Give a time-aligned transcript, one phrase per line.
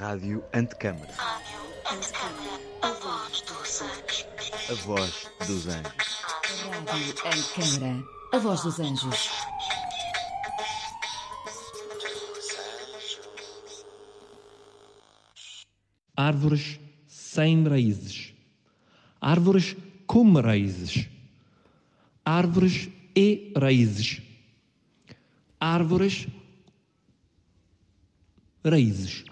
[0.00, 1.12] Rádio Antecâmara.
[2.80, 4.26] A voz dos anjos.
[4.70, 6.22] A voz dos anjos.
[6.86, 8.04] Rádio Antecâmara.
[8.32, 9.30] A voz dos anjos.
[16.16, 18.32] Árvores sem raízes.
[19.20, 19.76] Árvores
[20.06, 21.10] com raízes.
[22.24, 24.22] Árvores e raízes.
[25.60, 26.26] Árvores.
[28.64, 29.29] Raízes.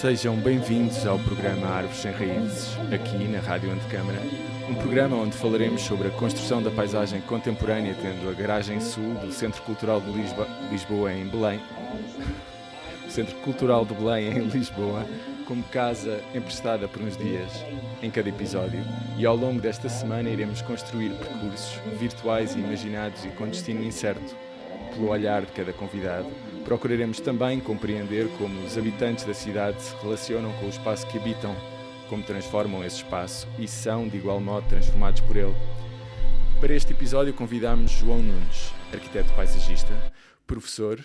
[0.00, 4.20] Sejam bem-vindos ao programa Árvores Sem Raízes, aqui na Rádio Antecâmara.
[4.70, 9.32] Um programa onde falaremos sobre a construção da paisagem contemporânea, tendo a garagem sul do
[9.32, 11.60] Centro Cultural de Lisboa, Lisboa em Belém,
[13.04, 15.04] o Centro Cultural de Belém em Lisboa,
[15.44, 17.50] como casa emprestada por uns dias
[18.00, 18.80] em cada episódio.
[19.16, 24.36] E ao longo desta semana iremos construir percursos virtuais e imaginados e com destino incerto,
[24.94, 26.28] pelo olhar de cada convidado.
[26.68, 31.56] Procuraremos também compreender como os habitantes da cidade se relacionam com o espaço que habitam,
[32.10, 35.56] como transformam esse espaço e são, de igual modo, transformados por ele.
[36.60, 39.94] Para este episódio convidamos João Nunes, arquiteto paisagista,
[40.46, 41.02] professor,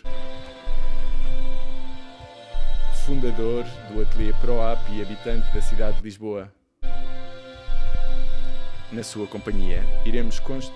[3.05, 6.51] fundador do Ateliê ProAp e habitante da cidade de Lisboa.
[8.91, 10.73] Na sua companhia, iremos const...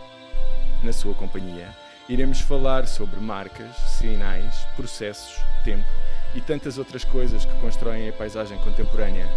[0.82, 1.76] na sua companhia
[2.10, 5.86] Iremos falar sobre marcas, sinais, processos, tempo
[6.34, 9.28] e tantas outras coisas que constroem a paisagem contemporânea.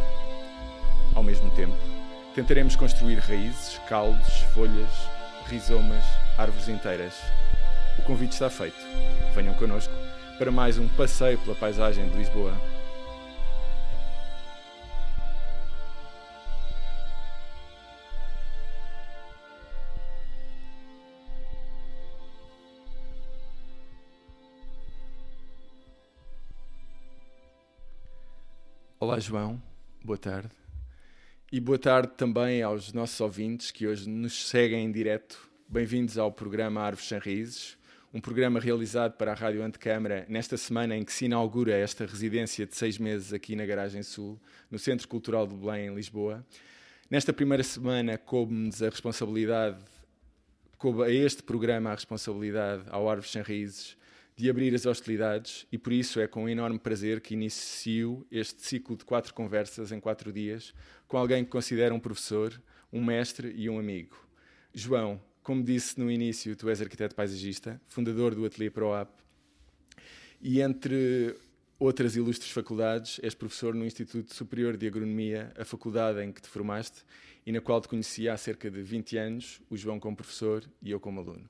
[1.13, 1.77] Ao mesmo tempo,
[2.33, 4.91] tentaremos construir raízes, caules, folhas,
[5.49, 6.05] rizomas,
[6.39, 7.15] árvores inteiras.
[7.99, 8.79] O convite está feito.
[9.35, 9.93] Venham connosco
[10.39, 12.55] para mais um passeio pela paisagem de Lisboa.
[29.11, 29.61] Olá, João.
[30.05, 30.51] Boa tarde.
[31.51, 35.51] E boa tarde também aos nossos ouvintes que hoje nos seguem em direto.
[35.69, 37.77] Bem-vindos ao programa Árvores Sem Raízes,
[38.15, 42.65] um programa realizado para a Rádio Antecâmara nesta semana em que se inaugura esta residência
[42.65, 44.41] de seis meses aqui na Garagem Sul,
[44.71, 46.47] no Centro Cultural de Belém, em Lisboa.
[47.11, 49.83] Nesta primeira semana coube-nos a responsabilidade,
[50.79, 53.97] coube a este programa a responsabilidade ao Árvores Sem Raízes
[54.41, 58.97] de abrir as hostilidades e por isso é com enorme prazer que inicio este ciclo
[58.97, 60.73] de quatro conversas em quatro dias
[61.07, 62.59] com alguém que considero um professor,
[62.91, 64.17] um mestre e um amigo.
[64.73, 69.13] João, como disse no início, tu és arquiteto paisagista, fundador do Ateliê ProApp
[70.41, 71.37] e entre
[71.79, 76.49] outras ilustres faculdades, és professor no Instituto Superior de Agronomia, a faculdade em que te
[76.49, 77.05] formaste
[77.45, 80.91] e na qual te conheci há cerca de 20 anos, o João como professor e
[80.91, 81.47] eu como aluno.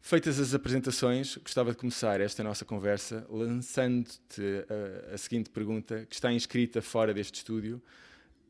[0.00, 4.42] Feitas as apresentações, gostava de começar esta nossa conversa lançando-te
[5.10, 7.80] a, a, seguinte pergunta, que está inscrita fora deste estúdio,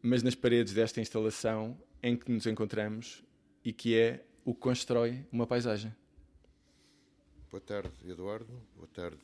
[0.00, 3.22] mas nas paredes desta instalação em que nos encontramos
[3.64, 5.94] e que é o que constrói uma paisagem.
[7.50, 8.62] Boa tarde, Eduardo.
[8.76, 9.18] Boa tarde,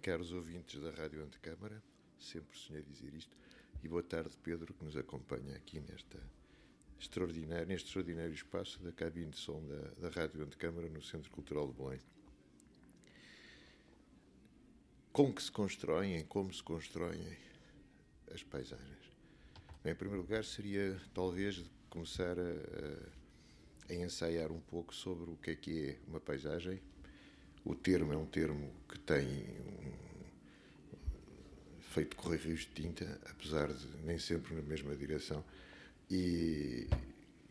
[0.00, 1.80] caros ouvintes da Rádio Antecâmara.
[2.18, 3.36] Sempre sonhei dizer isto.
[3.82, 6.18] E boa tarde, Pedro, que nos acompanha aqui nesta
[6.98, 11.68] extraordinário, neste extraordinário espaço da cabine de som da, da Rádio Antecâmara no Centro Cultural
[11.68, 12.00] de Belém.
[15.12, 17.20] Como que se constroem, como se constroem
[18.32, 19.14] as paisagens?
[19.84, 25.50] Em primeiro lugar, seria talvez começar a, a, a ensaiar um pouco sobre o que
[25.50, 26.80] é que é uma paisagem.
[27.64, 30.04] O termo é um termo que tem um,
[31.94, 35.44] feito correr rios de tinta, apesar de nem sempre na mesma direção.
[36.10, 36.86] E,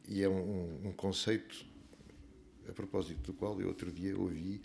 [0.08, 1.66] e é um, um, conceito
[2.68, 4.62] a propósito do qual eu outro dia ouvi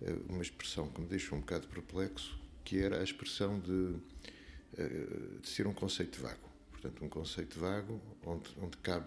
[0.00, 5.40] uh, uma expressão que me deixou um bocado perplexo, que era a expressão de, uh,
[5.40, 6.48] de ser um conceito vago.
[6.70, 9.06] Portanto, um conceito vago onde, onde cabe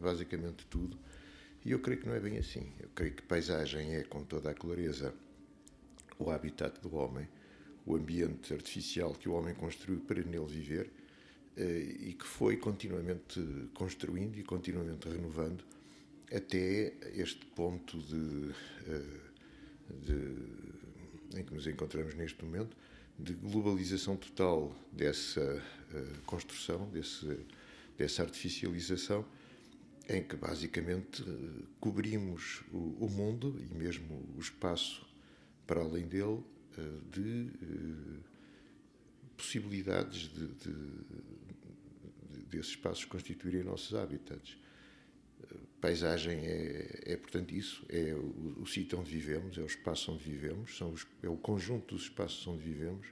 [0.00, 0.98] basicamente tudo.
[1.64, 2.72] E eu creio que não é bem assim.
[2.80, 5.14] Eu creio que paisagem é, com toda a clareza,
[6.18, 7.28] o habitat do homem,
[7.84, 10.90] o ambiente artificial que o homem construiu para nele viver eh,
[11.62, 13.40] e que foi continuamente
[13.74, 15.64] construindo e continuamente renovando
[16.32, 18.54] até este ponto de,
[18.86, 19.20] eh,
[20.04, 22.76] de, em que nos encontramos neste momento,
[23.18, 27.38] de globalização total dessa uh, construção, desse,
[27.96, 29.24] dessa artificialização,
[30.08, 31.24] em que basicamente
[31.80, 35.04] cobrimos o, o, mundo e mesmo o espaço
[35.66, 36.42] para além dele
[37.10, 37.50] de
[39.36, 41.47] possibilidades de, de, de,
[42.48, 44.56] desses espaços constituírem nossos habitats.
[45.80, 50.24] Paisagem é, é, portanto, isso: é o, o, sítio onde vivemos, é o espaço onde
[50.24, 53.06] vivemos, são os, é o conjunto dos espaços onde vivemos.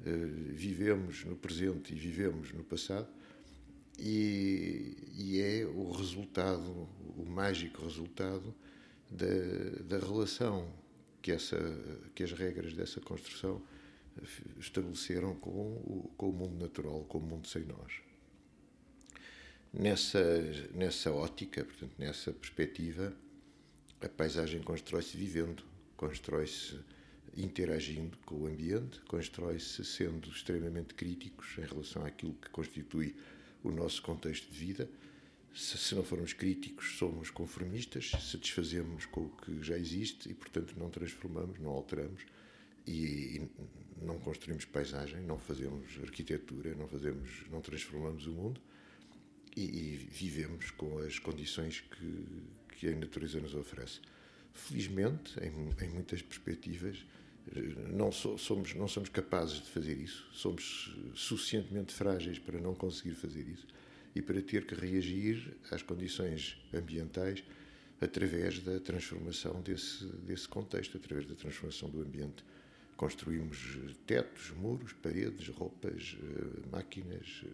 [0.00, 3.06] Uh, vivemos no presente e vivemos no passado,
[3.98, 6.88] e, e, é o resultado,
[7.18, 8.54] o mágico resultado
[9.10, 9.26] da,
[9.84, 10.72] da relação
[11.20, 11.58] que, essa,
[12.14, 13.62] que as regras dessa construção
[14.58, 18.09] estabeleceram com o, com o mundo natural, com o mundo sem nós.
[19.72, 20.20] Nessa,
[20.74, 23.14] nessa ótica, portanto, nessa perspectiva,
[24.00, 25.62] a paisagem constrói-se vivendo,
[25.96, 26.76] constrói-se
[27.36, 33.14] interagindo com o ambiente, constrói-se sendo extremamente críticos em relação àquilo que constitui
[33.62, 34.88] o nosso contexto de vida.
[35.54, 40.74] Se, se não formos críticos, somos conformistas, satisfazemos com o que já existe e, portanto,
[40.76, 42.22] não transformamos, não alteramos
[42.88, 43.50] e, e
[44.02, 48.60] não construímos paisagem, não fazemos arquitetura, não fazemos, não transformamos o mundo
[49.56, 52.26] e, e vivemos com as condições que,
[52.76, 54.00] que a natureza nos oferece.
[54.52, 57.04] Felizmente, em, em muitas perspectivas,
[57.90, 63.14] não, so, somos, não somos capazes de fazer isso, somos suficientemente frágeis para não conseguir
[63.14, 63.66] fazer isso
[64.14, 67.42] e para ter que reagir às condições ambientais
[68.00, 72.44] através da transformação desse, desse contexto, através da transformação do ambiente.
[72.96, 77.48] Construímos tetos, muros, paredes, roupas, eh, máquinas, eh,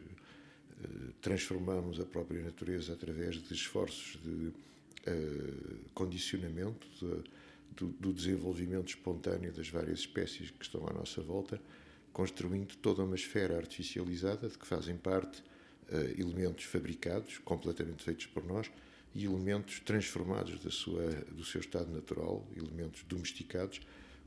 [1.20, 7.24] transformamos a própria natureza através de esforços de uh, condicionamento de,
[7.74, 11.60] do, do, desenvolvimento espontâneo das várias espécies que estão à nossa volta,
[12.12, 15.42] construindo toda uma esfera artificializada de que fazem parte
[15.90, 18.70] uh, elementos fabricados, completamente feitos por nós,
[19.14, 23.80] e elementos transformados da sua, do seu estado natural, elementos domesticados,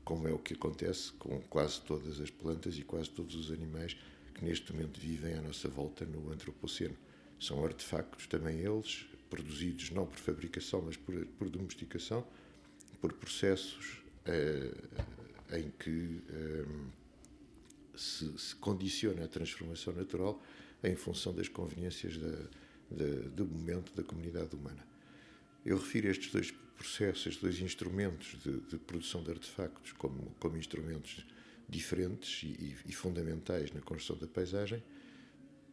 [0.04, 3.96] como é o que acontece com quase todas as plantas e quase todos os animais
[4.40, 6.96] que neste momento vivem à nossa volta no Antropoceno.
[7.38, 12.26] São artefactos também eles, produzidos não por fabricação, mas por, por domesticação,
[13.00, 14.72] por processos eh,
[15.52, 16.64] em que eh,
[17.94, 20.42] se, se, condiciona a transformação natural
[20.82, 22.36] em função das conveniências da,
[22.90, 24.86] da, do momento da comunidade humana.
[25.64, 30.56] Eu refiro estes dois processos, estes dois instrumentos de, de produção de artefactos como, como
[30.56, 31.26] instrumentos
[31.70, 34.82] diferentes e, e, fundamentais na construção da paisagem,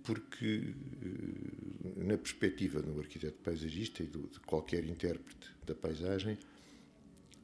[0.04, 0.74] porque,
[1.04, 6.38] eh, na perspectiva do arquiteto paisagista e do, de qualquer intérprete da paisagem,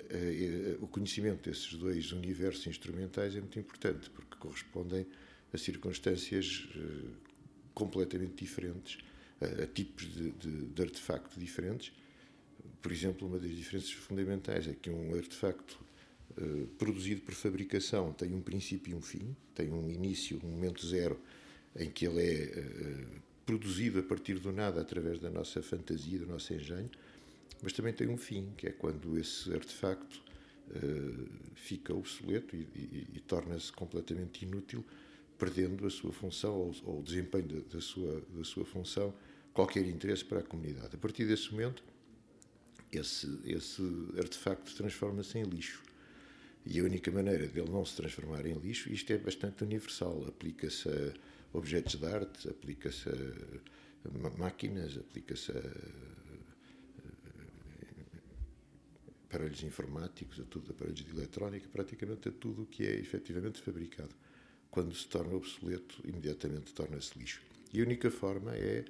[0.10, 5.06] eh, o conhecimento desses dois universos instrumentais é muito importante, porque correspondem
[5.52, 7.10] a circunstâncias eh,
[7.74, 9.00] completamente diferentes,
[9.42, 11.92] a, tipos de, de, de artefacto diferentes.
[12.82, 15.83] Por exemplo, uma das diferenças fundamentais é que um artefacto
[16.36, 20.86] eh, produzido por fabricação tem um princípio e um fim, tem um início, um momento
[20.86, 21.20] zero,
[21.76, 26.28] em que ele é uh, produzido a partir do nada através da nossa fantasia, do
[26.28, 26.90] nosso engenho,
[27.62, 30.22] mas também tem um fim, que é quando esse artefacto
[30.70, 34.84] uh, fica obsoleto e, e, e torna-se completamente inútil,
[35.38, 39.14] perdendo a sua função ou, ou o desempenho da, da, sua, da sua função,
[39.54, 40.96] qualquer interesse para a comunidade.
[40.96, 41.84] A partir desse momento,
[42.92, 43.82] esse, esse
[44.18, 45.93] artefacto transforma-se em lixo
[46.66, 50.88] e a única maneira dele não se transformar em lixo, isto é bastante universal, aplica-se
[50.90, 55.62] a objetos de arte, aplica-se a máquinas, aplica-se a
[59.34, 64.16] aparelhos informáticos, a tudo, aparelhos de eletrónica, praticamente a tudo o que é efetivamente fabricado.
[64.70, 67.42] Quando se torna obsoleto, imediatamente torna-se lixo.
[67.74, 68.86] E a única forma é.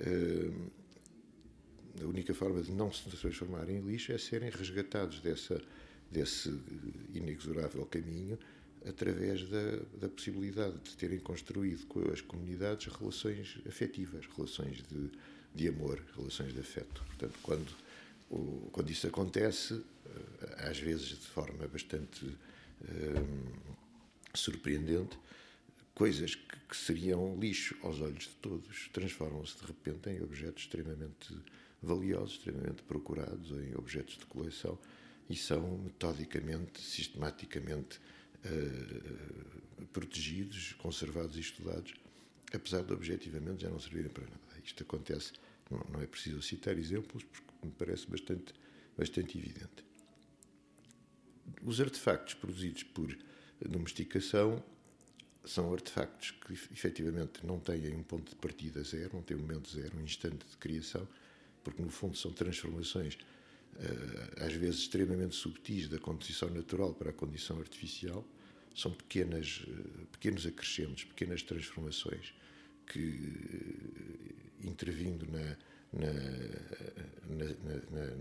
[0.00, 0.82] Uh,
[2.00, 5.60] a única forma de não se transformar em lixo é serem resgatados dessa
[6.12, 6.52] desse
[7.14, 8.38] inexorável caminho
[8.86, 15.10] através da, da possibilidade de terem construído com as comunidades relações afetivas, relações de,
[15.54, 17.02] de amor, relações de afeto.
[17.06, 17.72] Portanto, quando,
[18.30, 23.52] o, quando isso acontece, eh, às vezes de forma bastante hum,
[24.34, 25.16] surpreendente,
[25.94, 31.36] coisas que, que, seriam lixo aos olhos de todos transformam-se de repente em objetos extremamente
[31.80, 34.78] valiosos, extremamente procurados, em objetos de coleção
[35.28, 37.98] e são metodicamente, sistematicamente
[38.44, 41.94] uh, protegidos, conservados e estudados,
[42.52, 44.40] apesar de objetivamente já não servirem para nada.
[44.64, 45.32] Isto acontece
[45.70, 48.52] Não, não é preciso citar exemplos, porque me parece bastante,
[48.96, 49.84] bastante evidente.
[51.64, 53.16] Os artefactos produzidos por
[53.60, 54.62] domesticação
[55.44, 59.68] são artefactos que efetivamente não têm um ponto de partida zero, não têm um momento
[59.70, 61.06] zero, um instante de criação,
[61.64, 63.24] porque no fundo são transformações eh,
[64.40, 68.24] às vezes extremamente subtis da condição natural para a condição artificial,
[68.74, 72.34] são pequenas, eh, pequenos acrescentos, pequenas transformações
[72.86, 73.00] que,
[74.62, 75.56] eh, intervindo na,
[75.92, 76.12] na,
[77.90, 78.16] na,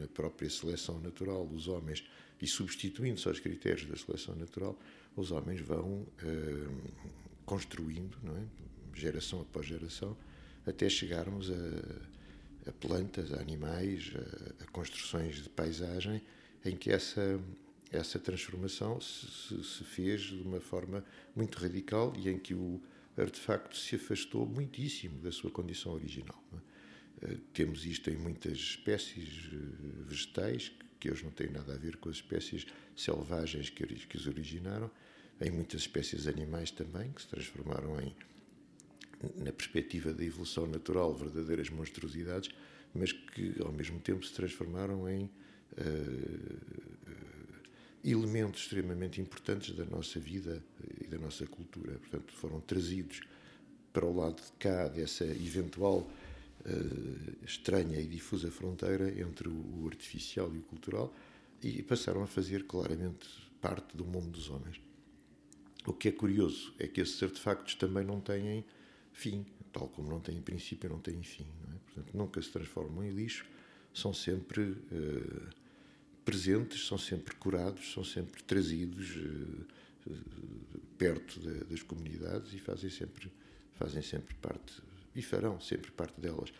[0.00, 2.04] na, própria seleção natural dos homens
[2.40, 4.76] e substituindo-se aos critérios da seleção natural,
[5.16, 6.06] os homens vão
[7.44, 8.42] construindo, não é?
[8.94, 10.16] geração após geração,
[10.66, 12.17] até chegarmos a
[12.68, 16.22] a plantas, a animais, a, a, construções de paisagem,
[16.64, 17.40] em que essa,
[17.90, 22.80] essa transformação se, se, fez de uma forma muito radical e em que o
[23.16, 26.42] artefacto se afastou muitíssimo da sua condição original.
[27.22, 27.36] É?
[27.52, 29.56] Temos isto em muitas espécies eh,
[30.06, 34.26] vegetais, que hoje não têm nada a ver com as espécies selvagens que, que os
[34.26, 34.90] originaram,
[35.40, 38.14] em muitas espécies animais também, que se transformaram em
[39.36, 42.50] na perspectiva da evolução natural, verdadeiras monstruosidades,
[42.94, 45.30] mas que ao mesmo tempo se transformaram em uh,
[48.04, 50.62] elementos extremamente importantes da nossa vida
[51.00, 51.98] e da nossa cultura.
[51.98, 53.20] Portanto, foram trazidos
[53.92, 60.54] para o lado de cá dessa eventual uh, estranha e difusa fronteira entre o artificial
[60.54, 61.14] e o cultural
[61.62, 63.26] e passaram a fazer claramente
[63.60, 64.80] parte do mundo dos homens.
[65.86, 68.64] O que é curioso é que esses artefactos também não têm
[69.18, 71.46] fim, tal como não têm princípio, não têm fim.
[71.66, 71.78] Não é?
[71.78, 73.44] Portanto, nunca se transformam em lixo,
[73.92, 75.48] são sempre uh,
[76.24, 79.66] presentes, são sempre curados, são sempre trazidos uh,
[80.96, 83.30] perto de, das comunidades e fazem sempre,
[83.74, 84.80] fazem sempre parte,
[85.14, 86.52] e farão sempre parte delas.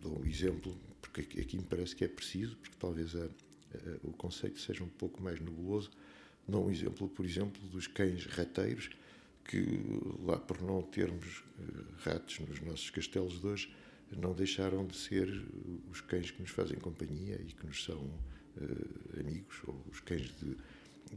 [0.00, 3.28] Dou um exemplo, porque aqui me parece que é preciso, porque talvez a, a,
[4.02, 5.90] o conceito seja um pouco mais nebuloso.
[6.48, 8.90] Dou um exemplo, por exemplo, dos cães rateiros,
[9.44, 9.80] que
[10.24, 11.64] lá por não termos eh,
[11.98, 13.74] ratos nos nossos castelos de hoje,
[14.16, 15.28] não deixaram de ser
[15.90, 20.30] os cães que nos fazem companhia e que nos são uh, amigos, ou os cães
[20.40, 20.56] de,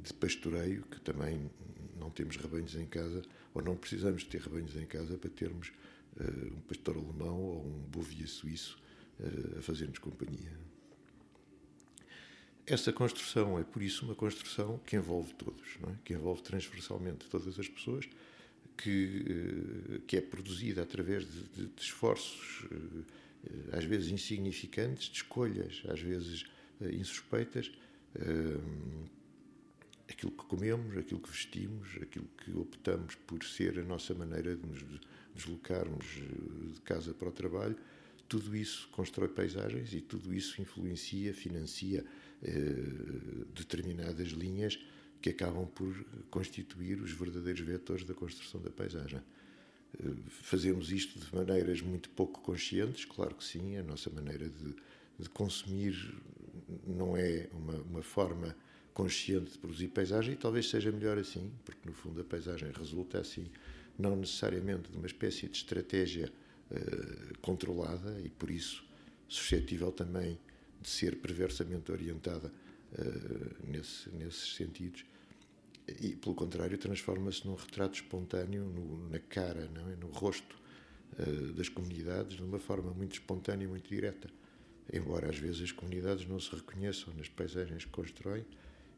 [0.01, 1.49] de, pastoreio, que também
[1.99, 3.21] não temos rebanhos em casa,
[3.53, 5.71] ou não precisamos ter rebanhos em casa para termos
[6.19, 8.77] uh, um pastor alemão ou um bovia suíço
[9.19, 10.57] uh, a fazer-nos companhia.
[12.69, 15.95] Essa construção é, por isso, uma construção que envolve todos, é?
[16.03, 18.09] que envolve transversalmente todas as pessoas,
[18.75, 19.25] que,
[19.95, 25.81] eh, que é produzida através de, de, de esforços, eh, às vezes insignificantes, de escolhas,
[25.87, 26.45] às vezes
[26.81, 27.71] eh, insuspeitas.
[30.09, 34.65] Aquilo que comemos, aquilo que vestimos, aquilo que optamos por ser a nossa maneira de
[34.65, 34.83] nos
[35.35, 37.77] deslocarmos de casa para o trabalho,
[38.27, 42.03] tudo isso constrói paisagens e tudo isso influencia, financia
[43.53, 44.79] determinadas linhas
[45.21, 45.93] que acabam por
[46.29, 49.19] constituir os verdadeiros vetores da construção da paisagem.
[49.99, 54.75] Eh, fazemos isto de maneiras muito pouco conscientes, claro que sim, a nossa maneira de,
[55.19, 56.15] de consumir
[56.85, 58.55] não é uma, uma, forma
[58.93, 63.19] consciente de produzir paisagem e talvez seja melhor assim, porque no fundo a paisagem resulta
[63.19, 63.49] assim,
[63.97, 66.31] não necessariamente de uma espécie de estratégia
[66.71, 68.83] uh, controlada e por isso
[69.27, 70.37] suscetível também
[70.87, 72.49] de ser perversamente orientada
[72.93, 75.03] uh, nesse, nesses sentidos.
[75.85, 79.95] E, pelo contrário, transforma-se num retrato espontâneo no, na cara, não é?
[79.97, 80.57] no rosto
[81.19, 84.29] uh, das comunidades, de uma forma muito espontânea e muito direta.
[84.91, 88.45] Embora às vezes as comunidades não se reconheçam nas paisagens que constroem,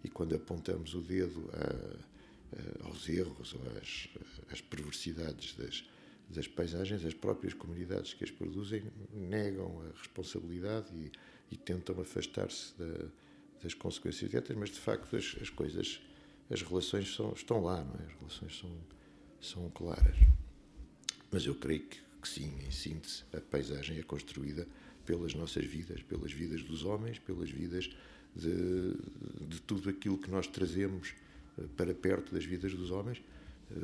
[0.04, 4.08] e quando apontamos o dedo a, a, aos erros ou às,
[4.52, 5.84] às perversidades das,
[6.30, 11.12] das paisagens, as próprias comunidades que as produzem negam a responsabilidade e,
[11.52, 13.08] e tentam afastar-se da,
[13.64, 16.02] das consequências diretas, mas de facto as, as coisas,
[16.50, 18.06] as relações são, estão lá, não é?
[18.06, 18.72] as relações são,
[19.42, 20.16] são claras.
[21.32, 24.68] Mas eu creio que, que sim, em síntese, a paisagem é construída
[25.06, 27.90] pelas nossas vidas, pelas vidas dos homens, pelas vidas
[28.36, 28.94] de,
[29.48, 31.14] de tudo aquilo que nós trazemos
[31.58, 33.22] eh, para perto das vidas dos homens,
[33.72, 33.76] eh,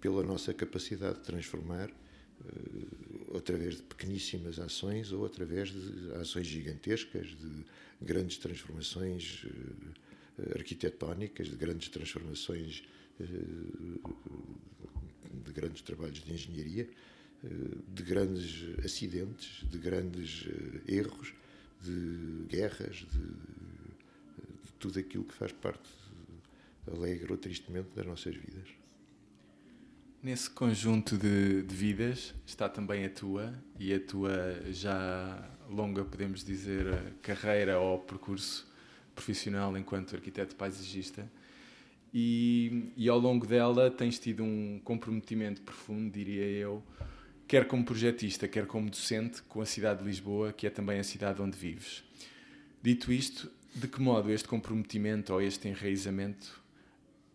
[0.00, 3.05] pela nossa capacidade de transformar uh,
[3.36, 7.64] através de pequeníssimas ações ou através de ações gigantescas, de
[8.00, 12.82] grandes transformações uh, arquitetónicas, de grandes transformações,
[13.20, 14.16] uh,
[15.44, 16.88] de grandes trabalhos de engenharia,
[17.88, 20.46] de grandes acidentes, de grandes
[20.88, 21.32] erros,
[21.80, 23.18] de guerras, de,
[24.64, 25.88] de tudo aquilo que faz parte,
[26.90, 28.85] alegre ou tristemente, das nossas vidas.
[30.26, 36.42] Nesse conjunto de, de, vidas está também a tua e a tua já longa, podemos
[36.42, 38.66] dizer, carreira ou percurso
[39.14, 41.30] profissional enquanto arquiteto paisagista.
[42.12, 46.82] E, e ao longo dela tens tido um comprometimento profundo, diria eu,
[47.46, 51.04] quer como projetista, quer como docente, com a cidade de Lisboa, que é também a
[51.04, 52.02] cidade onde vives.
[52.82, 56.65] Dito isto, de que modo este comprometimento ou este enraizamento,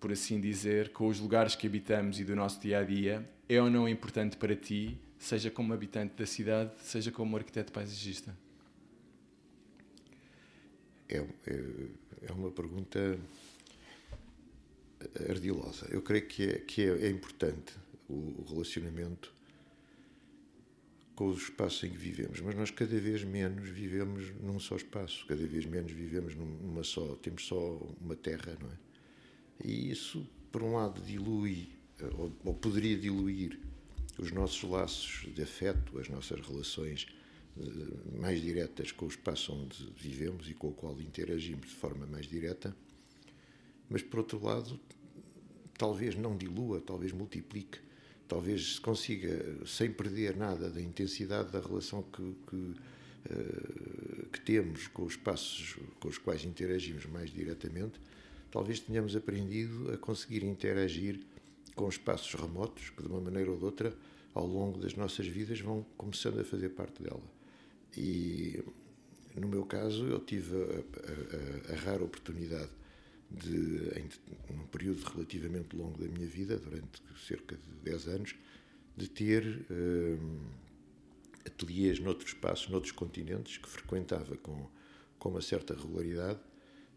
[0.01, 3.61] por assim dizer, com os lugares que habitamos e do nosso dia a dia, é
[3.61, 8.35] ou não importante para ti, seja como habitante da cidade, seja como arquiteto paisagista?
[11.07, 11.63] É, é,
[12.23, 13.19] é uma pergunta
[15.29, 15.87] ardilosa.
[15.91, 17.75] Eu creio que é, que é, é importante
[18.09, 19.31] o, o relacionamento
[21.15, 25.27] com os espaços em que vivemos, mas nós cada vez menos vivemos num só espaço,
[25.27, 28.90] cada vez menos vivemos numa só, temos só uma terra, não é?
[29.63, 31.69] E isso, por um lado, dilui,
[32.17, 33.59] ou, ou poderia diluir,
[34.17, 37.07] os nossos laços de afeto, as nossas relações
[37.57, 42.05] uh, mais diretas com o espaço onde vivemos e com o qual interagimos de forma
[42.05, 42.75] mais direta,
[43.89, 44.79] mas por outro lado,
[45.77, 47.79] talvez não dilua, talvez multiplique,
[48.27, 54.87] talvez se consiga, sem perder nada da intensidade da relação que, que, uh, que temos
[54.87, 57.99] com os espaços com os quais interagimos mais diretamente,
[58.51, 61.19] talvez tenhamos aprendido a conseguir interagir
[61.75, 63.95] com espaços remotos que, de uma maneira ou de outra,
[64.33, 67.23] ao longo das nossas vidas, vão começando a fazer parte dela.
[67.97, 68.61] E,
[69.35, 72.69] no meu caso, eu tive a, a, a rara oportunidade
[73.29, 74.09] de, em
[74.53, 78.35] um período relativamente longo da minha vida, durante cerca de 10 anos,
[78.95, 80.39] de ter hum,
[81.45, 84.67] ateliês noutros espaços, noutros continentes, que frequentava com,
[85.17, 86.39] com uma certa regularidade,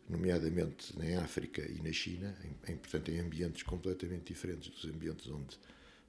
[0.08, 5.26] nomeadamente na África e na China, em, em portanto, em ambientes completamente diferentes dos ambientes
[5.28, 5.56] onde,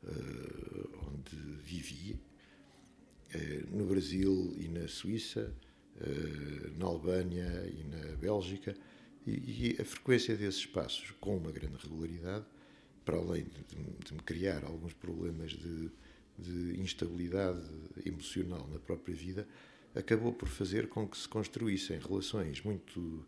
[0.04, 5.54] uh, onde vivia, uh, no Brasil e na Suíça,
[5.98, 8.76] uh, na Albânia e na Bélgica,
[9.26, 12.46] e, e, a frequência desses espaços, com uma grande regularidade,
[13.04, 15.90] para além de, de me criar alguns problemas de,
[16.38, 17.68] de, instabilidade
[18.06, 19.48] emocional na própria vida,
[19.96, 23.26] acabou por fazer com que se construíssem relações muito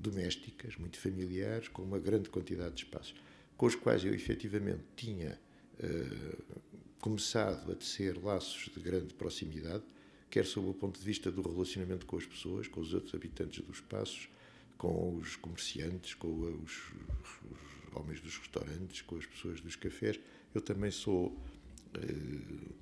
[0.00, 3.14] domésticas, muito familiares, com uma grande quantidade de espaços,
[3.56, 5.38] com os quais eu efetivamente tinha
[5.80, 6.62] uh,
[7.00, 9.82] começado a tecer laços de grande proximidade,
[10.30, 13.64] quer sob o ponto de vista do relacionamento com as pessoas, com os outros habitantes
[13.64, 14.28] dos espaços,
[14.76, 16.28] com os comerciantes, com
[16.62, 20.20] os, os, homens dos restaurantes, com as pessoas dos cafés.
[20.54, 22.74] Eu também sou uh,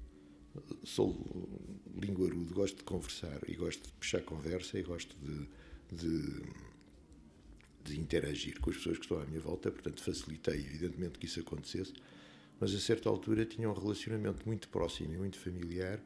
[0.84, 1.48] sou
[2.00, 5.48] linguarudo, gosto de conversar e gosto de puxar conversa e gosto de,
[5.92, 6.42] de,
[7.84, 11.40] de, interagir com as pessoas que estão à minha volta, portanto facilitei evidentemente que isso
[11.40, 11.92] acontecesse,
[12.58, 16.00] mas a certa altura tinha um relacionamento muito próximo e muito familiar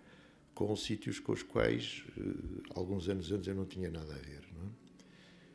[0.54, 4.44] com sítios com os quais uh, alguns anos antes eu não tinha nada a ver.
[4.44, 4.90] É?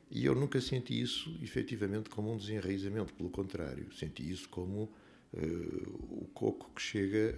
[0.10, 4.84] E eu nunca senti isso efetivamente como um desenraizamento, pelo contrário, senti isso como
[5.34, 7.38] uh, o coco que chega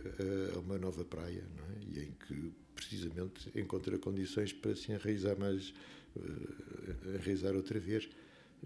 [0.55, 1.99] a uma nova praia, é?
[1.99, 5.73] e em que precisamente encontra condições para se enraizar mais,
[6.15, 8.09] uh, outra vez,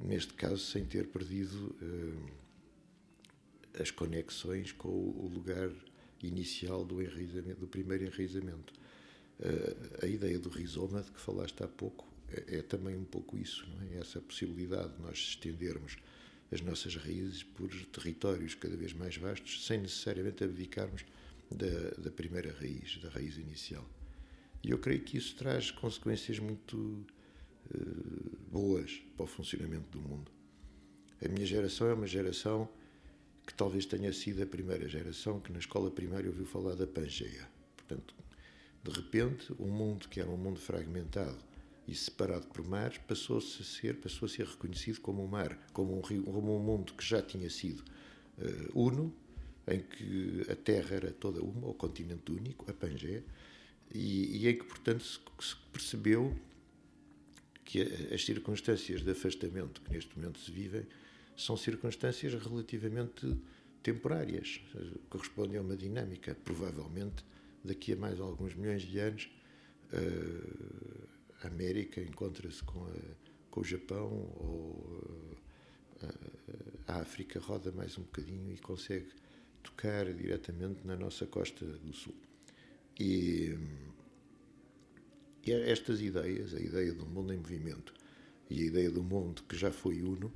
[0.01, 2.31] neste caso sem ter perdido uh,
[3.79, 5.69] as conexões com o lugar
[6.23, 8.73] inicial do, enraizamento, do primeiro enraizamento.
[9.39, 13.37] Uh, a ideia do rizoma, de que falaste há pouco, é, é, também um pouco
[13.37, 13.99] isso, não é?
[13.99, 15.97] Essa possibilidade de nós estendermos
[16.51, 21.05] as nossas raízes por territórios cada vez mais vastos, sem necessariamente abdicarmos
[21.49, 23.87] da, da primeira raiz, da raiz inicial.
[24.63, 27.05] E eu creio que isso traz consequências muito
[28.51, 30.31] boas para o funcionamento do mundo.
[31.23, 32.67] A minha geração é uma geração
[33.45, 37.47] que talvez tenha sido a primeira geração que na escola primária ouviu falar da Pangeia.
[37.75, 38.15] Portanto,
[38.83, 41.37] de repente, um mundo que era um mundo fragmentado,
[41.87, 45.97] e separado por mares, passou-se a ser, passou a ser reconhecido como um mar, como
[45.97, 47.83] um, rio, como um mundo que já tinha sido
[48.37, 49.13] uh, uno,
[49.67, 53.23] em que a Terra era toda uma, o continente único, a Pangeia,
[53.93, 56.33] e, e em que, portanto, se, se percebeu
[57.71, 57.81] que
[58.13, 60.85] as circunstâncias de afastamento que neste momento se vivem
[61.37, 63.37] são circunstâncias relativamente
[63.81, 64.59] temporárias,
[65.09, 66.35] correspondem a uma dinâmica.
[66.43, 67.23] Provavelmente,
[67.63, 69.31] daqui a mais alguns milhões de anos,
[69.93, 71.07] uh,
[71.43, 72.85] a América encontra-se com,
[73.49, 75.37] com o Japão ou
[76.01, 79.07] a, eh, a África roda mais um bocadinho e consegue
[79.63, 82.15] tocar diretamente na nossa costa do sul.
[82.99, 83.57] E
[85.49, 87.93] estas ideias, a ideia do mundo em movimento
[88.49, 90.31] e a ideia do mundo que já foi uno,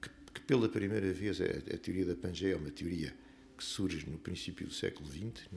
[0.00, 3.14] que, que pela primeira vez a, a, teoria da Pangeia é uma teoria
[3.56, 5.48] que surge no princípio do século XX,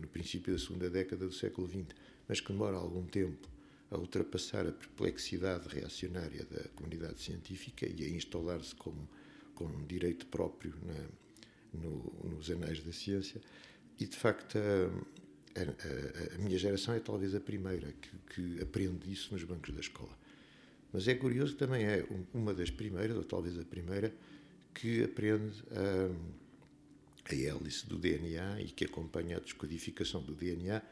[0.00, 1.94] no princípio da segunda década do século XX,
[2.26, 3.48] mas que demora algum tempo
[3.90, 9.08] a ultrapassar a perplexidade reacionária da comunidade científica e a instalar-se como,
[9.54, 13.40] como um direito próprio na, no, nos anais da ciência.
[14.00, 14.90] E, de facto, a,
[15.56, 19.80] a, a, minha geração é talvez a primeira que, que aprende isso nos bancos da
[19.80, 20.16] escola.
[20.92, 24.12] Mas é curioso que também é uma das primeiras, ou talvez a primeira,
[24.72, 30.82] que aprende a, a hélice do DNA e que acompanha a descodificação do DNA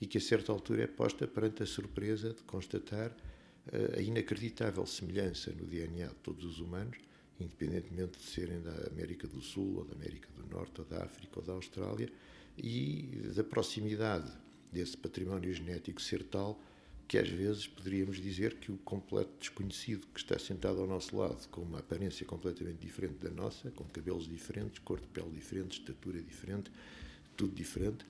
[0.00, 4.86] e que a certa altura é posta perante a surpresa de constatar uh, a inacreditável
[4.86, 6.96] semelhança no DNA de todos os humanos,
[7.40, 11.40] independentemente de serem da América do Sul, ou da América do Norte, ou da África,
[11.40, 12.08] ou da Austrália,
[12.62, 14.30] e da proximidade
[14.72, 16.60] desse património genético ser tal
[17.08, 21.48] que às vezes poderíamos dizer que o completo desconhecido que está sentado ao nosso lado,
[21.48, 26.20] com uma aparência completamente diferente da nossa, com cabelos diferentes, cor de pele diferente, estatura
[26.20, 26.70] diferente,
[27.34, 28.04] tudo diferente,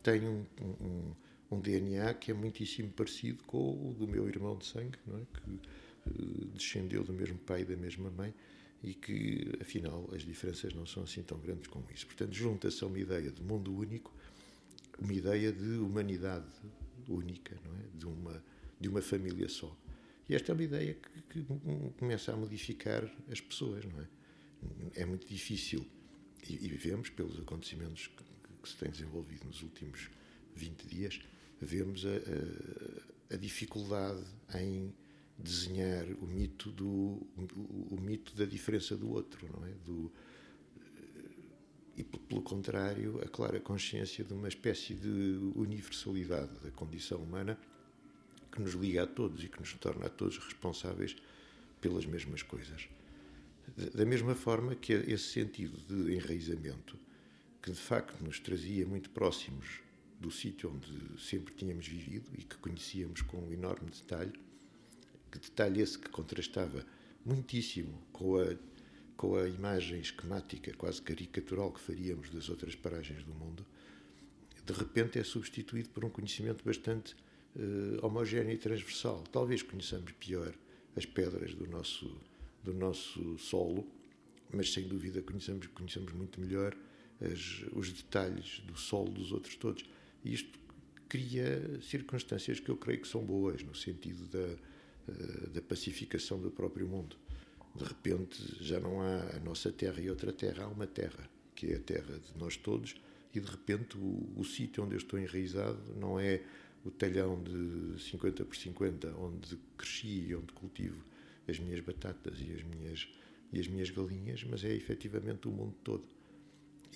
[0.00, 0.44] tem um,
[0.80, 5.40] um, um DNA que é muitíssimo parecido com o do meu irmão de sangue, é?
[5.40, 8.32] que uh, descendeu do mesmo pai e da mesma mãe
[8.82, 12.06] e que, afinal, as diferenças não são assim tão grandes como isso.
[12.06, 14.14] Portanto, junta-se a uma ideia de mundo único,
[14.98, 16.46] uma ideia de humanidade
[17.08, 17.82] única, não é?
[17.94, 18.44] de, uma,
[18.80, 19.76] de uma família só.
[20.28, 21.46] E esta é uma ideia que, que
[21.98, 24.08] começa a modificar as pessoas, não é?
[24.94, 25.86] É muito difícil,
[26.48, 28.24] e, e vemos pelos acontecimentos que,
[28.62, 30.10] que se têm desenvolvido nos últimos
[30.54, 31.20] 20 dias,
[31.60, 32.10] vemos a,
[33.30, 34.92] a, a dificuldade em
[35.38, 39.72] desenhar o mito do o, o, mito da diferença do outro, não é?
[39.84, 40.10] Do,
[41.96, 47.58] e pelo contrário, a clara consciência de uma espécie de universalidade da condição humana
[48.52, 51.16] que nos liga a todos e que nos torna a todos responsáveis
[51.80, 52.88] pelas mesmas coisas.
[53.94, 56.98] Da mesma forma que esse sentido de enraizamento,
[57.62, 59.80] que de facto nos trazia muito próximos
[60.20, 64.32] do sítio onde sempre tínhamos vivido e que conhecíamos com um enorme detalhe,
[65.38, 66.84] que detalhe esse que contrastava
[67.24, 68.56] muitíssimo com a,
[69.16, 73.64] com a imagem esquemática, quase caricatural, que faríamos das outras paragens do mundo,
[74.64, 77.14] de repente é substituído por um conhecimento bastante
[77.54, 79.22] uh, homogéneo e transversal.
[79.30, 80.54] Talvez conheçamos pior
[80.96, 82.20] as pedras do nosso,
[82.64, 83.86] do nosso solo,
[84.52, 86.76] mas sem dúvida conhecemos, conhecemos muito melhor
[87.20, 89.84] as, os detalhes do solo dos outros todos.
[90.24, 90.58] Isto
[91.08, 94.58] cria circunstâncias que eu creio que são boas, no sentido da, eh,
[95.52, 97.16] da pacificação do próprio mundo.
[97.74, 101.72] De repente já não há a nossa terra e outra terra, há uma terra, que
[101.72, 102.94] é a terra de nós todos,
[103.34, 106.42] e de repente o, o sítio onde eu estou enraizado não é
[106.84, 111.02] o talhão de 50 por 50 onde cresci e onde cultivo
[111.48, 113.08] as minhas batatas e as minhas,
[113.52, 116.04] e as minhas galinhas, mas é efetivamente o mundo todo.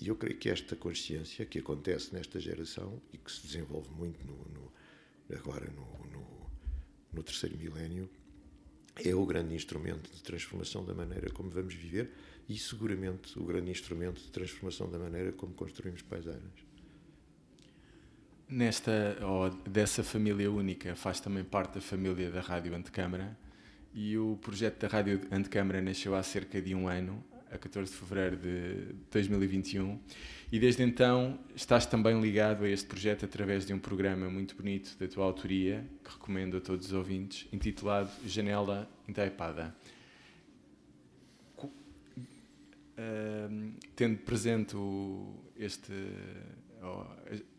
[0.01, 4.25] E eu creio que esta consciência que acontece nesta geração e que se desenvolve muito
[4.27, 4.73] no, no,
[5.37, 6.27] agora no, no,
[7.13, 8.09] no terceiro milénio
[9.05, 12.13] é o grande instrumento de transformação da maneira como vamos viver
[12.49, 16.71] e seguramente o grande instrumento de transformação da maneira como construímos paisagens.
[18.49, 19.17] Nesta,
[19.65, 23.39] dessa família única, faz também parte da família da Rádio Antecâmara
[23.95, 27.99] e o projeto da Rádio Antecâmara nasceu há cerca de um ano a 14 de
[27.99, 29.99] fevereiro de 2021,
[30.53, 34.97] e desde então estás também ligado a este projeto através de um programa muito bonito
[34.99, 39.75] da tua autoria, que recomendo a todos os ouvintes, intitulado Janela Entaipada.
[41.59, 45.93] Uh, tendo presente o, este,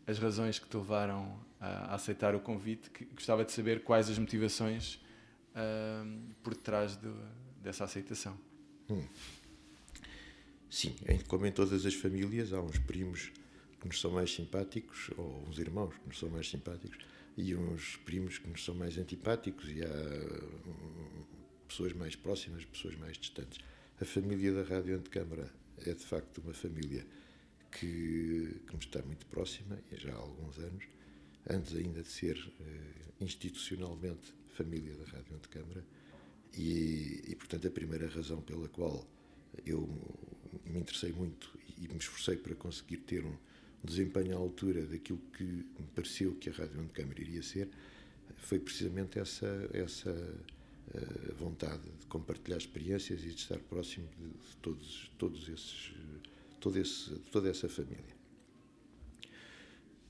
[0.06, 4.18] as razões que te levaram a, aceitar o convite, que, gostava de saber quais as
[4.18, 5.00] motivações
[5.54, 7.10] uh, por trás de,
[7.60, 8.38] dessa aceitação.
[8.88, 9.02] Hum.
[10.72, 10.96] Sim,
[11.28, 13.30] como em todas as famílias, há uns primos
[13.78, 16.98] que nos são mais simpáticos, ou uns irmãos que nos são mais simpáticos,
[17.36, 21.24] e uns primos que nos são mais antipáticos, e há hum,
[21.68, 23.58] pessoas mais próximas, pessoas mais distantes.
[24.00, 25.52] A família da Rádio Antecâmara
[25.84, 27.06] é, de facto, uma família
[27.70, 30.84] que, que me está muito próxima, já há alguns anos,
[31.50, 35.84] antes ainda de ser uh, institucionalmente família da Rádio Antecâmara,
[36.54, 39.06] e, e, portanto, a primeira razão pela qual
[39.66, 39.86] eu
[40.66, 43.36] me interessei muito e me esforcei para conseguir ter um
[43.82, 47.68] desempenho à altura daquilo que me pareceu que a Rádio de Câmara iria ser,
[48.36, 55.10] foi precisamente essa, essa uh, vontade de compartilhar experiências e de estar próximo de todos,
[55.18, 55.92] todos esses,
[56.60, 58.22] todo esse, toda essa família.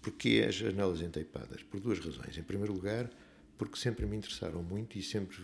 [0.01, 1.63] Porquê as janelas enteipadas?
[1.63, 2.37] Por duas razões.
[2.37, 3.09] Em primeiro lugar,
[3.57, 5.39] porque sempre me interessaram muito e sempre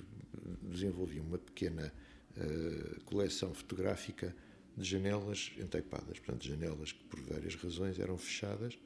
[0.62, 1.92] desenvolvi uma pequena
[2.36, 4.34] uh, coleção fotográfica
[4.78, 8.78] de janelas enteipadas, portanto, janelas que por várias razões eram fechadas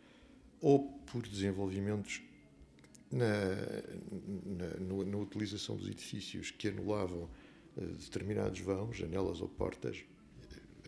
[0.61, 2.23] ou por desenvolvimentos
[3.11, 3.27] na,
[4.47, 7.29] na, na, utilização dos edifícios que anulavam
[7.77, 10.03] uh, determinados vãos, janelas ou portas,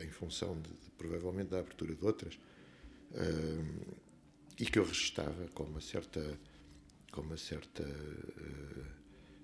[0.01, 3.97] em função de, provavelmente da abertura de outras, uh,
[4.59, 6.39] e que eu registava com uma certa,
[7.13, 8.85] com uma certa uh,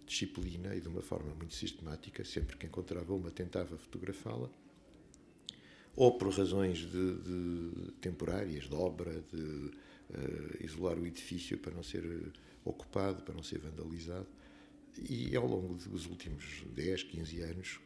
[0.06, 4.50] disciplina e de uma forma muito sistemática, sempre que encontrava uma tentava fotografá-la,
[5.96, 11.82] ou por razões de, de temporárias, de obra, de uh, isolar o edifício para não
[11.82, 12.04] ser
[12.64, 14.26] ocupado, para não ser vandalizado.
[15.08, 17.80] E ao longo dos últimos 10, 15 anos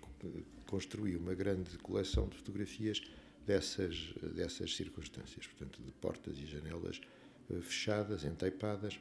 [0.67, 3.03] construí uma grande coleção de fotografias
[3.47, 7.01] dessas, dessas circunstâncias, portanto, de portas e janelas
[7.63, 8.99] fechadas, enteipadas,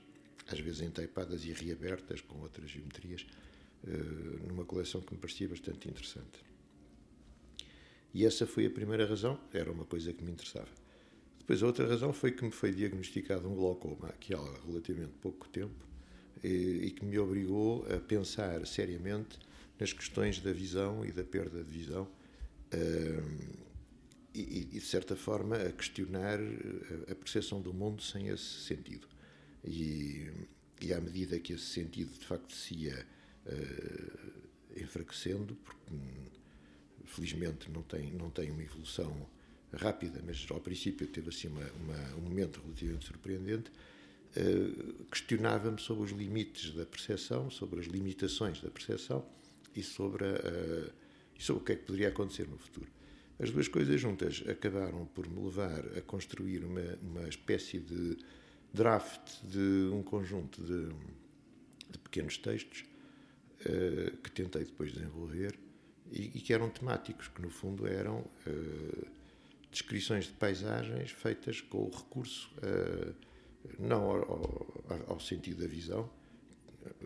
[0.48, 3.26] às vezes enteipadas e reabertas com outras geometrias,
[4.48, 6.44] numa coleção que me parecia bastante interessante.
[8.14, 10.70] E essa foi a primeira razão, era uma coisa que me interessava.
[11.40, 15.50] Depois a outra razão foi que me foi diagnosticado um glaucoma aqui há relativamente pouco
[15.50, 15.86] tempo
[16.44, 19.38] e, e que me obrigou a pensar seriamente
[19.80, 22.04] nas questões da visão e da perda de visão
[22.74, 23.64] uh,
[24.34, 26.40] e, e, de certa forma, a questionar
[27.12, 29.08] a percepção do mundo sem esse sentido.
[29.64, 30.28] E,
[30.82, 33.06] e à medida que esse sentido, de facto, se ia
[33.46, 35.94] uh, enfraquecendo, porque
[37.06, 39.28] felizmente não tem, não tem uma evolução
[39.76, 43.72] rápida, mas ao princípio teve assim uma, uma, um momento relativamente surpreendente,
[44.38, 49.26] uh, questionava-me sobre os limites da percepção, sobre as limitações da percepção
[49.76, 50.92] e sobre, a, uh,
[51.38, 52.88] e sobre o que é que poderia acontecer no futuro.
[53.40, 58.18] As duas coisas juntas acabaram por me levar a construir uma, uma espécie de
[58.72, 60.88] draft de um conjunto de,
[61.90, 62.86] de pequenos textos
[63.62, 65.58] uh, que tentei depois desenvolver
[66.14, 69.08] e, e, que eram temáticos, que no fundo eram uh,
[69.72, 73.16] descrições de paisagens feitas com o recurso uh,
[73.80, 74.22] não ao,
[74.90, 76.08] ao, ao, sentido da visão,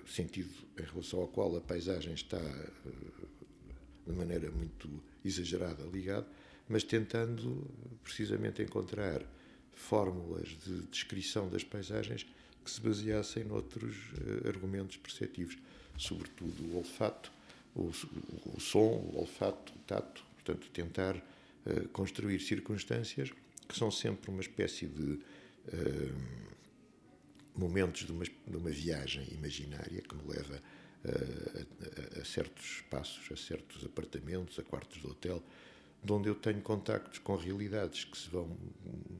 [0.05, 3.27] sentido em relação ao qual a paisagem está uh,
[4.05, 4.89] de maneira muito
[5.23, 6.27] exagerada ligado,
[6.67, 7.65] mas tentando
[8.03, 9.23] precisamente encontrar
[9.71, 12.25] fórmulas de descrição das paisagens
[12.63, 13.95] que se baseassem noutros
[14.45, 15.57] argumentos perceptivos,
[15.97, 17.31] sobretudo o olfato
[17.77, 17.91] o,
[18.55, 23.31] o som, o olfato, o tato, portanto, tentar uh, construir circunstâncias
[23.67, 25.21] que são sempre uma espécie de uh,
[27.55, 30.61] momentos de uma, de uma, viagem imaginária que me leva
[31.05, 35.43] uh, a, a, certos espaços, a certos apartamentos, a quartos de hotel,
[36.03, 38.49] de onde eu tenho contactos com realidades que, se vão,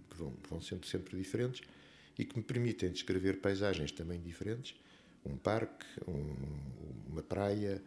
[0.09, 1.61] que vão, vão sendo sempre diferentes
[2.17, 4.75] e que me permitem descrever paisagens também diferentes,
[5.25, 6.35] um parque, um,
[7.11, 7.81] uma praia,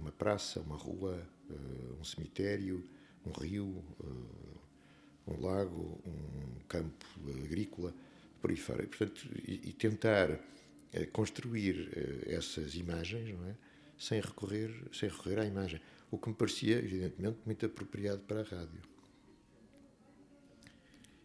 [0.00, 1.20] uma praça, uma rua,
[1.50, 2.82] eh, um cemitério,
[3.26, 7.06] um rio, eh, um lago, um campo
[7.44, 7.94] agrícola,
[8.40, 8.86] por aí fora.
[8.86, 10.38] Portanto, e, tentar
[11.12, 11.88] construir
[12.26, 13.56] essas imagens, não é?
[13.98, 15.80] Sem recorrer, sem recorrer à imagem.
[16.10, 18.82] O que me parecia, evidentemente, muito apropriado para a rádio.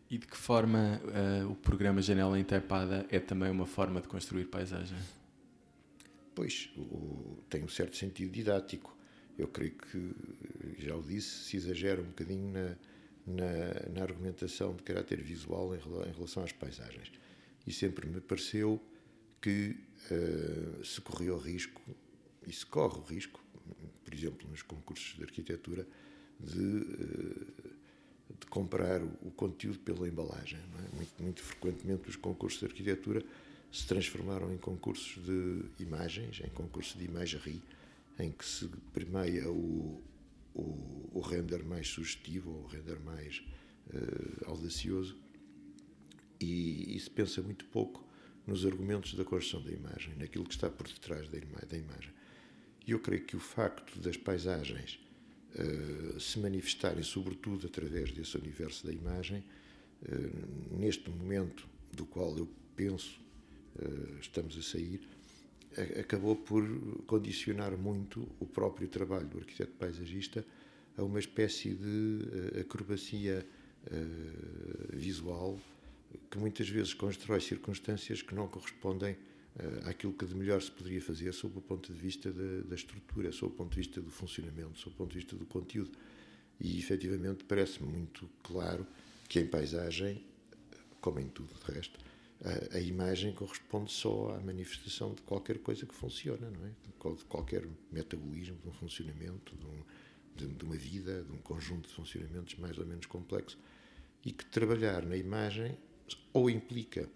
[0.09, 0.99] E de que forma
[1.43, 4.97] uh, o programa Janela Entepada é também uma forma de construir paisagem?
[6.39, 8.97] Pois, o, tem um certo sentido didático.
[9.37, 10.15] Eu creio que,
[10.77, 12.77] já o disse, se exagera um bocadinho na,
[13.27, 17.11] na, na argumentação de caráter visual em, em, relação às paisagens.
[17.67, 18.81] E sempre me pareceu
[19.41, 19.75] que
[20.09, 21.81] uh, se corria o risco,
[22.47, 23.43] e se corre o risco,
[24.05, 25.85] por exemplo, nos concursos de arquitetura,
[26.39, 27.53] de, uh,
[28.39, 30.57] de comprar o, o, conteúdo pela embalagem.
[30.57, 30.95] É?
[30.95, 33.25] Muito, muito frequentemente os concursos de arquitetura
[33.71, 37.61] se transformaram em concursos de imagens, em concursos de imagerie,
[38.17, 40.01] em que se primeia o,
[40.53, 43.43] o, o render mais sugestivo, o render mais
[43.93, 45.17] uh, audacioso,
[46.39, 48.07] e, e, se pensa muito pouco
[48.47, 52.13] nos argumentos da construção da imagem, naquilo que está por detrás da, ima da imagem.
[52.87, 54.99] E eu creio que o facto das paisagens
[55.53, 59.43] uh, se manifestarem, sobretudo através desse universo da imagem,
[60.03, 63.19] uh, neste momento do qual eu penso
[64.19, 65.01] estamos a sair,
[65.99, 66.63] acabou por
[67.05, 70.45] condicionar muito o próprio trabalho do arquiteto paisagista
[70.97, 72.19] a uma espécie de
[72.55, 73.45] eh, acrobacia
[73.85, 74.05] eh,
[74.93, 75.59] visual
[76.29, 79.15] que muitas vezes constrói circunstâncias que não correspondem
[79.85, 83.31] àquilo que de melhor se poderia fazer sob o ponto de vista da, da estrutura,
[83.31, 85.91] sob o ponto de vista do funcionamento, sob o ponto de vista do conteúdo.
[86.59, 88.85] E efetivamente parece-me muito claro
[89.27, 90.23] que em paisagem,
[91.01, 91.99] como em tudo de resto,
[92.43, 96.69] a, a, imagem corresponde só à manifestação de qualquer coisa que funciona, não é?
[97.15, 99.83] De qualquer metabolismo, de um funcionamento, de um,
[100.35, 103.57] de, de uma vida, de um conjunto de funcionamentos mais ou menos complexo,
[104.25, 105.77] e que trabalhar na imagem
[106.33, 107.09] ou implica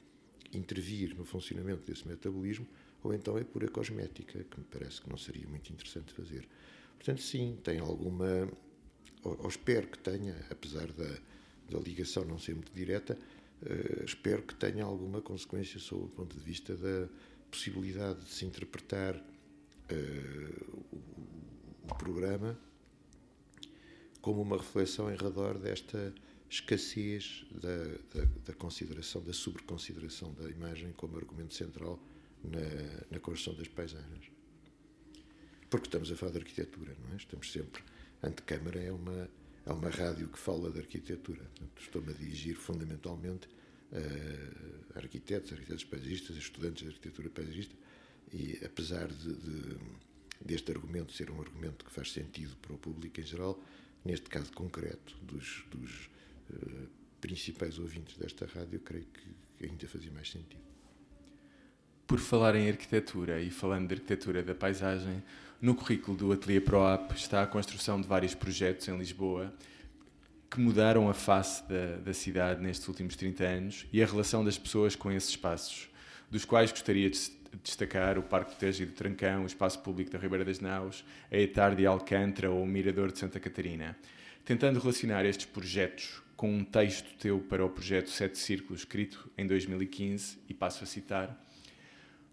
[0.53, 2.67] intervir no funcionamento desse metabolismo,
[3.01, 6.47] ou então é pura cosmética, que me parece que não seria muito interessante fazer.
[6.95, 8.49] Portanto, sim, tem alguma.
[9.23, 11.17] Ou, ou espero que tenha, apesar da,
[11.69, 13.17] da ligação não ser muito direta,
[14.03, 17.07] espero que tenha alguma consequência sob o ponto de vista da
[17.49, 22.57] possibilidade de se interpretar uh, o, programa
[24.19, 26.13] como uma reflexão em redor desta
[26.49, 31.99] escassez da, da, da consideração, da sobreconsideração da imagem como argumento central
[32.43, 32.59] na,
[33.11, 34.31] na construção das paisagens.
[35.69, 37.17] Porque estamos a falar de arquitetura, não é?
[37.17, 37.83] Estamos sempre.
[38.21, 39.29] Antecâmara é uma,
[39.65, 41.49] é uma rádio que fala de arquitetura.
[41.79, 43.47] Estou-me a dirigir fundamentalmente
[43.93, 47.75] a arquitetos, arquitetos paisagistas, estudantes de arquitetura paisagista,
[48.31, 49.77] e apesar de, de,
[50.41, 53.61] deste argumento ser um argumento que faz sentido para o público em geral,
[54.03, 56.09] neste caso concreto dos, dos
[56.49, 56.89] uh,
[57.21, 60.63] principais ouvintes desta rádio, eu creio que ainda fazia mais sentido.
[62.05, 65.23] Por falar em arquitetura e falando de arquitetura da paisagem,
[65.61, 69.53] no currículo do Ateliê ProApp está a construção de vários projetos em Lisboa
[70.53, 74.55] que mudaram a face da, da cidade nestes últimos 30 anos e a relação das
[74.55, 75.89] pessoas com esses espaços,
[76.29, 77.19] dos quais gostaria de
[77.63, 81.03] destacar o Parque do Tejo e do Trancão, o Espaço Público da Ribeira das Naus,
[81.31, 83.97] a Etar de Alcântara ou o Mirador de Santa Catarina.
[84.45, 89.47] Tentando relacionar estes projetos com um texto teu para o projeto Sete Círculos, escrito em
[89.47, 91.35] 2015, e passo a citar: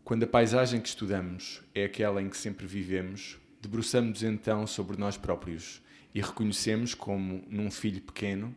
[0.05, 5.17] Quando a paisagem que estudamos é aquela em que sempre vivemos, debruçamos então sobre nós
[5.17, 5.81] próprios
[6.15, 8.55] e reconhecemos como, num filho pequeno,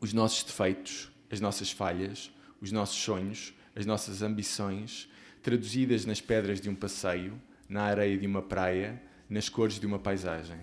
[0.00, 5.08] os nossos defeitos, as nossas falhas, os nossos sonhos, as nossas ambições,
[5.42, 9.98] traduzidas nas pedras de um passeio, na areia de uma praia, nas cores de uma
[9.98, 10.58] paisagem.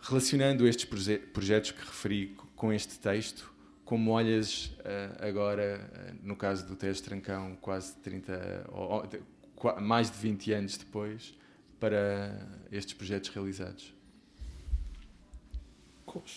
[0.00, 3.52] Relacionando estes proje projetos que referi com este texto,
[3.84, 9.08] como olhas uh, agora, uh, no caso do Tejo Trancão, quase 30, ou,
[9.56, 11.36] ou, mais de 20 anos depois,
[11.78, 13.92] para estes projetos realizados?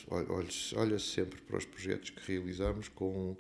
[0.10, 3.36] Olha, se sempre para os projetos que realizamos com,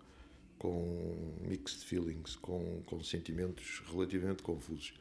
[0.58, 4.94] com mixed feelings, com, com sentimentos relativamente confusos.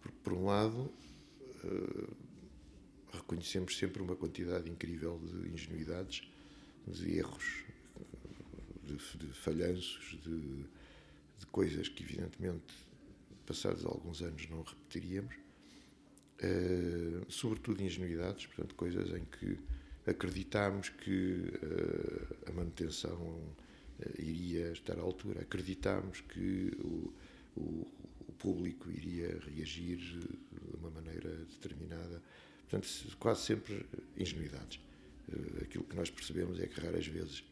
[0.00, 0.90] Porque, por um lado,
[1.64, 2.16] uh,
[3.12, 6.22] reconhecemos sempre uma quantidade incrível de ingenuidades,
[6.86, 7.64] de erros,
[8.82, 10.64] de, de falhanços, de,
[11.38, 12.74] de, coisas que, evidentemente,
[13.46, 15.34] passados alguns anos não repetiríamos.
[16.42, 19.58] Uh, sobretudo ingenuidades, portanto, coisas em que
[20.06, 27.12] acreditámos que uh, a manutenção uh, iria estar à altura, acreditámos que o,
[27.56, 27.86] o,
[28.28, 32.22] o, público iria reagir de uma maneira determinada.
[32.68, 33.84] Portanto, quase sempre
[34.16, 34.80] ingenuidades.
[35.28, 37.44] Uh, aquilo que nós percebemos é que raras vezes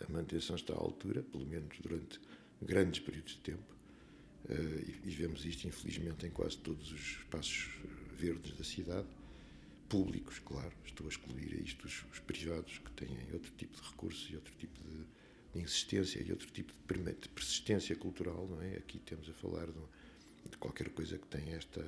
[0.00, 2.20] a manutenção está à altura, pelo menos durante
[2.60, 3.74] grandes períodos de tempo.
[4.48, 7.70] E vemos isto, infelizmente, em quase todos os espaços
[8.18, 9.06] verdes da cidade
[9.88, 13.88] públicos, claro, estou a excluir a isto os, os, privados que têm outro tipo de
[13.88, 15.04] recursos e outro tipo de,
[15.52, 18.76] de insistência e outro tipo de, de, persistência cultural, não é?
[18.76, 21.84] Aqui temos a falar de, de qualquer coisa que tenha esta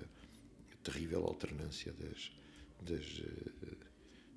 [0.83, 2.33] terrível alternância das,
[2.81, 3.77] das, eh,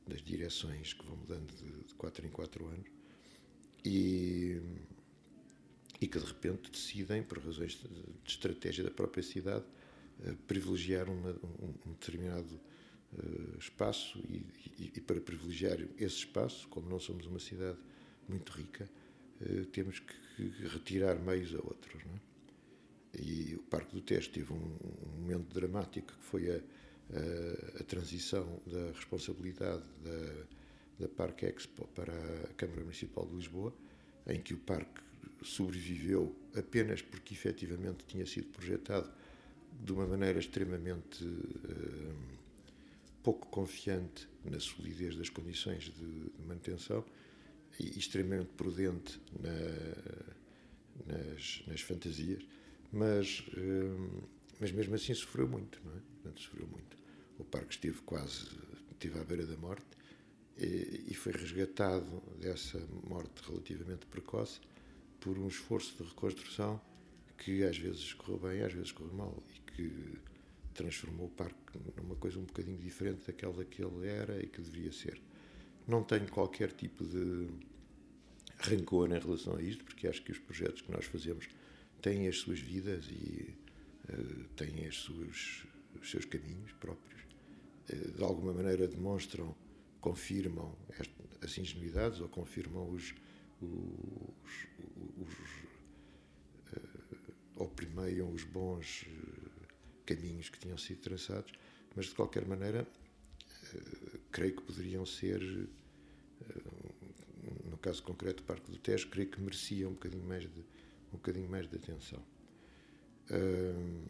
[0.07, 2.89] das direções que vão mudando de, de quatro em quatro anos
[3.85, 4.59] e,
[6.01, 7.87] e que de repente decidem, por razões de,
[8.25, 9.65] estratégia da própria cidade,
[10.23, 12.59] eh, privilegiar uma, um, um determinado
[13.57, 14.45] espaço e,
[14.77, 17.77] e, e, para privilegiar esse espaço, como não somos uma cidade
[18.27, 18.89] muito rica,
[19.41, 20.13] uh, temos que,
[20.67, 22.01] retirar meios a outros.
[22.03, 23.21] É?
[23.21, 27.83] E o Parque do Tejo teve um, um, momento dramático que foi a, a, a
[27.83, 33.73] transição da responsabilidade da, da Parque Expo para a Câmara Municipal de Lisboa,
[34.27, 35.01] em que o parque
[35.41, 39.11] sobreviveu apenas porque efetivamente tinha sido projetado
[39.83, 42.38] de uma maneira extremamente uh,
[43.29, 47.05] pouco confiante na solidez das condições de, manutenção
[47.79, 52.43] e extremamente prudente na, nas, nas, fantasias,
[52.91, 54.21] mas, hum,
[54.59, 55.99] mas mesmo assim sofreu muito, não é?
[55.99, 56.97] Portanto, sofreu muito.
[57.37, 58.47] O parque esteve quase,
[58.91, 59.85] esteve à beira da morte
[60.57, 64.59] e, e foi resgatado dessa morte relativamente precoce
[65.19, 66.81] por um esforço de reconstrução
[67.37, 70.17] que às vezes correu bem, às vezes correu mal e que
[70.73, 71.55] transformou o parque
[71.97, 75.21] numa coisa um bocadinho diferente daquela que ele era e que deveria ser.
[75.87, 77.47] Não tenho qualquer tipo de
[78.59, 81.47] rancor em relação a isto, porque acho que os projetos que nós fazemos
[82.01, 83.55] têm as suas vidas e
[84.09, 85.65] uh, têm as suas,
[85.99, 87.21] os seus caminhos próprios.
[87.89, 89.55] eh, de alguma maneira demonstram,
[89.99, 90.77] confirmam
[91.41, 93.13] as ingenuidades ou confirmam os,
[93.61, 94.67] os,
[95.17, 95.69] os
[97.59, 99.05] ou primeiam os bons
[100.15, 101.51] caminhos que tinham sido traçados,
[101.95, 102.87] mas de qualquer maneira
[104.31, 105.41] creio que poderiam ser
[107.69, 110.59] no caso concreto do Parque do Tejo, creio que merecia um bocadinho mais de,
[111.09, 112.19] um bocadinho mais de atenção.
[113.29, 114.03] Uh,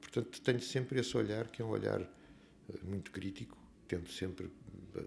[0.00, 3.56] portanto, tenho sempre esse olhar, que é um olhar eh, muito crítico,
[3.86, 4.50] tento sempre
[4.96, 5.02] eh,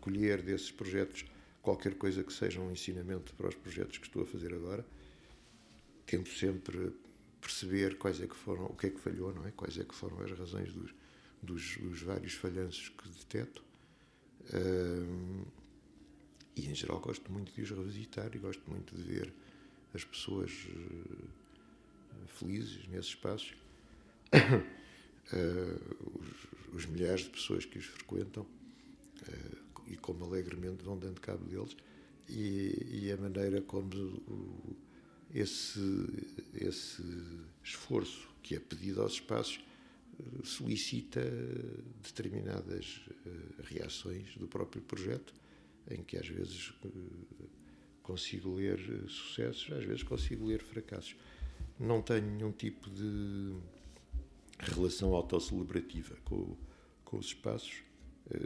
[0.00, 1.24] colher desses projetos
[1.62, 4.84] qualquer coisa que seja um ensinamento para os projetos que estou a fazer agora.
[6.06, 6.92] Tento sempre
[7.40, 9.50] perceber quais é que foram, o que é que falhou, não é?
[9.50, 10.94] Quais é que foram as razões dos,
[11.42, 13.62] dos, dos vários falhanços que deteto.
[14.46, 15.46] Uh,
[16.56, 19.32] e em geral gosto muito de os revisitar e gosto muito de ver
[19.92, 21.28] as pessoas uh,
[22.26, 23.54] felizes nesses espaços,
[24.32, 24.66] uh,
[26.72, 31.44] os, os, milhares de pessoas que os frequentam uh, e como alegremente vão dando cabo
[31.44, 31.76] deles
[32.28, 34.76] e, e a maneira como o,
[35.34, 35.80] esse,
[36.54, 37.02] esse
[37.62, 39.60] esforço que é pedido aos espaços
[40.44, 41.20] solicita
[42.02, 43.02] determinadas
[43.68, 45.34] reações do próprio projeto
[45.90, 46.88] em que às vezes eh,
[48.02, 51.16] consigo ler eh, sucessos, às vezes consigo ler fracassos.
[51.78, 53.54] Não tenho nenhum tipo de
[54.58, 56.56] relação autocelebrativa com,
[57.04, 57.82] com os espaços
[58.30, 58.38] eh,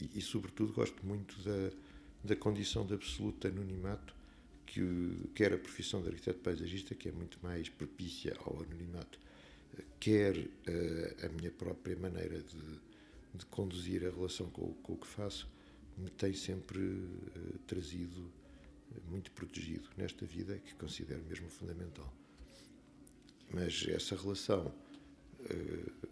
[0.00, 1.70] e, e, sobretudo, gosto muito da,
[2.22, 4.14] da condição de absoluto anonimato
[4.74, 9.20] que quer a profissão de arquiteto paisagista, que é muito mais propícia ao anonimato,
[10.00, 10.36] quer
[11.22, 12.80] a minha própria maneira de,
[13.34, 15.48] de conduzir a relação com, com o que faço,
[15.96, 18.28] me tem sempre uh, trazido
[18.90, 22.12] eh, muito protegido nesta vida que considero mesmo fundamental.
[23.52, 24.74] Mas essa relação,
[25.40, 26.08] uh,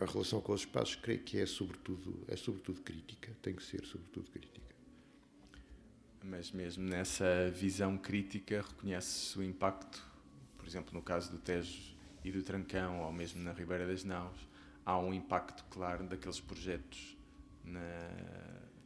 [0.00, 3.84] a relação com os espaços, creio que é sobretudo, é sobretudo crítica, tem que ser
[3.84, 4.71] sobretudo crítica.
[6.22, 10.04] Mas mesmo nessa visão crítica, reconhece o impacto,
[10.56, 14.36] por exemplo, no caso do Tejo e do Trancão, ou mesmo na Ribeira das Naus,
[14.86, 17.16] há um impacto claro daqueles projetos
[17.64, 17.80] na,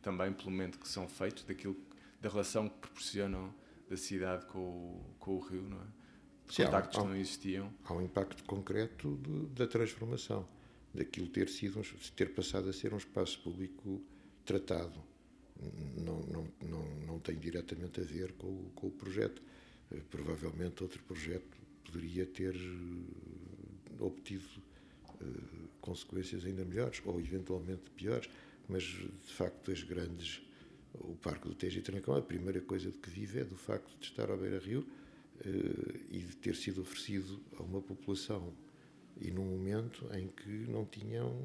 [0.02, 1.76] também pelo momento que são feitos, daquilo,
[2.20, 3.54] da relação que proporcionam
[3.88, 5.86] da cidade com o, com o rio, não é?
[6.48, 7.74] Sim, contactos há, que não existiam.
[7.84, 10.48] Há um impacto concreto de, da transformação,
[10.94, 11.82] daquilo ter sido,
[12.14, 14.00] ter passado a ser um espaço público
[14.44, 15.02] tratado.
[16.04, 19.42] Não, não, não, não tem diretamente a ver com, o, com o projeto.
[19.90, 24.44] Eh, provavelmente outro projeto poderia ter eh, obtido
[25.20, 28.28] uh, consequências ainda melhores ou eventualmente piores
[28.68, 30.42] mas de facto as grandes
[30.94, 33.96] o Parque do Tejo e Trancão, a primeira coisa de que vive é do facto
[33.98, 34.86] de estar ao beira-rio
[36.10, 38.54] e de ter sido oferecido a uma população
[39.20, 41.38] e num momento em que não tinham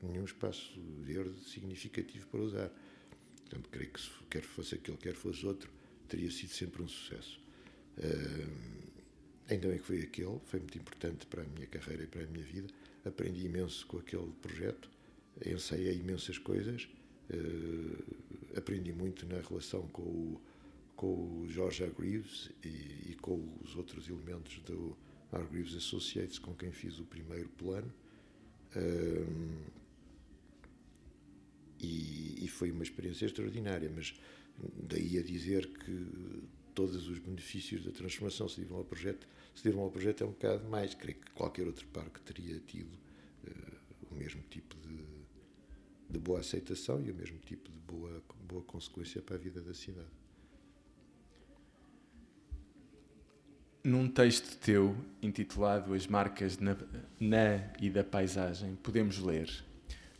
[0.00, 2.72] nenhum espaço verde significativo para usar.
[3.48, 5.70] Portanto, creio que se quer fosse aquele, quer fosse outro,
[6.06, 7.40] teria sido sempre um sucesso.
[7.96, 8.92] Uh,
[9.48, 12.26] ainda bem que foi aquele, foi muito importante para a minha carreira e para a
[12.26, 12.68] minha vida.
[13.04, 14.90] Aprendi imenso com aquele projeto
[15.46, 16.88] ensaiei imensas coisas,
[17.30, 20.40] uh, aprendi muito na relação com o,
[20.96, 24.96] com o George Hargreaves e, e, com os outros elementos do
[25.32, 27.92] Hargreaves Associates, com quem fiz o primeiro plano.
[28.74, 29.78] Uh,
[31.80, 34.18] e, e, foi uma experiência extraordinária, mas
[34.82, 36.06] daí a dizer que
[36.74, 40.30] todos os benefícios da transformação se devam ao projeto, se devam ao projeto é um
[40.30, 40.94] bocado mais.
[40.94, 44.88] Creio que qualquer outro parque teria tido uh, o mesmo tipo de
[46.08, 49.74] de boa aceitação e o mesmo tipo de boa, boa consequência para a vida da
[49.74, 50.08] cidade.
[53.84, 56.76] Num texto teu intitulado As Marcas na,
[57.20, 59.48] na e da Paisagem, podemos ler: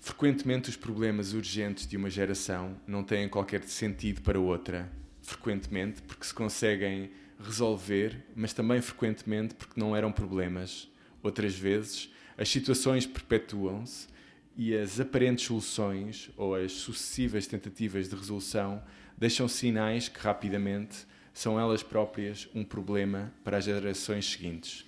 [0.09, 4.91] Frequentemente os problemas urgentes de uma geração não têm qualquer sentido para outra.
[5.21, 10.89] Frequentemente porque se conseguem resolver, mas também frequentemente porque não eram problemas.
[11.23, 14.09] Outras vezes, as situações perpetuam-se
[14.57, 18.83] e as aparentes soluções ou as sucessivas tentativas de resolução
[19.17, 24.87] deixam sinais que rapidamente são elas próprias um problema para as gerações seguintes.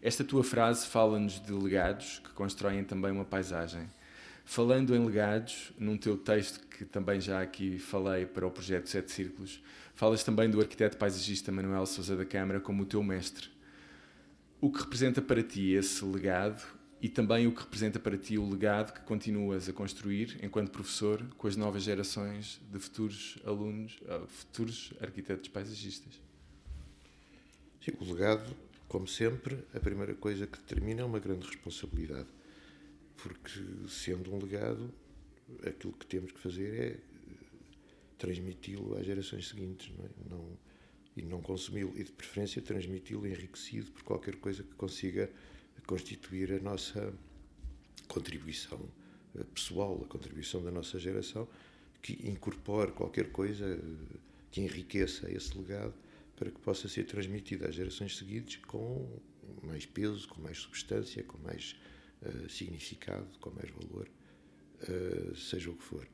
[0.00, 3.86] Esta tua frase fala-nos de legados que constroem também uma paisagem.
[4.48, 9.10] Falando em legados, num teu texto que também já aqui falei para o projeto Sete
[9.10, 9.60] Círculos,
[9.96, 13.48] falas também do arquiteto paisagista Manuel Sousa da Câmara como o teu mestre.
[14.60, 16.64] O que representa para ti esse legado
[17.02, 21.26] e também o que representa para ti o legado que continuas a construir enquanto professor
[21.36, 26.20] com as novas gerações de futuros alunos, uh, futuros arquitetos paisagistas.
[27.84, 28.56] Sim, o legado
[28.88, 32.28] como sempre, a primeira coisa que determina é uma grande responsabilidade,
[33.16, 34.92] porque sendo um legado,
[35.66, 36.96] aquilo que temos que fazer é
[38.18, 40.08] transmiti-lo às gerações seguintes não, é?
[40.30, 40.58] não
[41.16, 45.30] e não consumi-lo, e de preferência transmiti-lo enriquecido por qualquer coisa que consiga
[45.86, 47.14] constituir a nossa
[48.08, 48.78] contribuição
[49.36, 51.48] eh, pessoal, a contribuição da nossa geração,
[52.02, 54.18] que incorpore qualquer coisa eh,
[54.50, 55.94] que enriqueça esse legado
[56.36, 59.08] para que possa ser transmitido às gerações seguintes com
[59.62, 61.76] mais peso, com mais substância, com mais
[62.22, 64.08] uh, significado, com mais valor,
[64.82, 66.06] uh, seja o que for.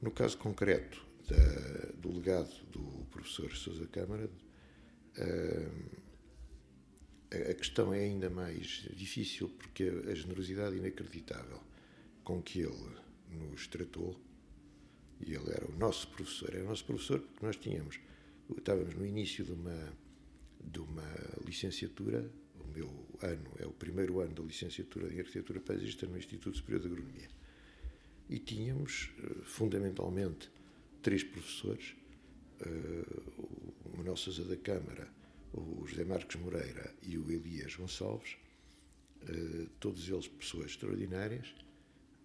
[0.00, 4.28] No caso concreto da, do legado do professor Sousa Câmara,
[5.18, 6.04] uh,
[7.32, 11.60] a questão é ainda mais difícil porque a generosidade inacreditável
[12.22, 12.96] com que ele
[13.30, 14.18] nos tratou,
[15.20, 17.98] e ele era o nosso professor, era o nosso professor porque nós tínhamos,
[18.56, 19.92] estávamos no início de uma,
[20.62, 21.08] de uma
[21.44, 22.30] licenciatura,
[22.74, 22.88] meu
[23.22, 27.28] ano é o primeiro ano da licenciatura em Arquitetura Paisagista no Instituto Superior de Agronomia.
[28.28, 30.50] E tínhamos, eh, fundamentalmente,
[31.02, 31.94] três professores,
[32.62, 35.06] uh, o Manuel Sousa da Câmara,
[35.52, 38.36] o José Marcos Moreira e o Elias Gonçalves,
[39.28, 41.54] uh, todos eles pessoas extraordinárias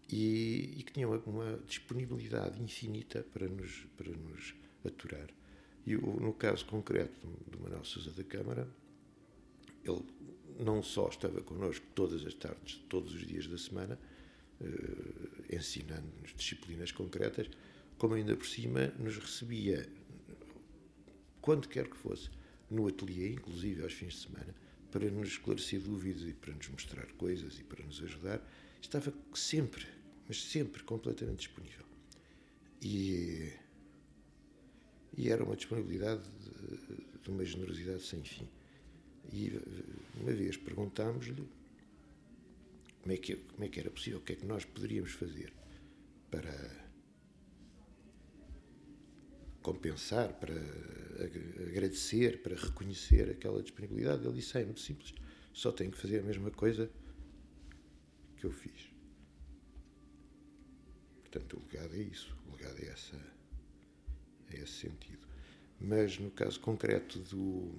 [0.09, 5.29] e, e que tinham uma disponibilidade infinita para nos, para nos aturar.
[5.85, 8.67] E no caso concreto do Manuel Sousa da Câmara,
[9.83, 10.03] ele
[10.59, 13.97] não só estava connosco todas as tardes, todos os dias da semana,
[14.59, 17.49] uh, ensinando-nos disciplinas concretas,
[17.97, 19.89] como ainda por cima nos recebia,
[21.41, 22.29] quando quer que fosse,
[22.69, 24.53] no ateliê, inclusive aos fins de semana,
[24.91, 28.41] para nos esclarecer dúvidas e para nos mostrar coisas e para nos ajudar,
[28.81, 29.87] estava sempre,
[30.27, 31.85] mas sempre completamente disponível.
[32.81, 33.51] E,
[35.17, 38.47] e era uma disponibilidade de, de uma generosidade sem fim.
[39.31, 39.59] E
[40.19, 41.47] uma vez perguntámos-lhe
[43.01, 45.53] como, é que, como é que era possível, o que é que nós poderíamos fazer
[46.29, 46.89] para
[49.61, 50.55] compensar, para
[51.67, 54.25] agradecer, para reconhecer aquela disponibilidade.
[54.25, 55.13] Ele disse: é muito simples,
[55.53, 56.89] só tenho que fazer a mesma coisa
[58.37, 58.89] que eu fiz.
[61.21, 63.17] Portanto, o legado é isso, o legado é, essa,
[64.51, 65.27] é esse sentido.
[65.79, 67.71] Mas no caso concreto do,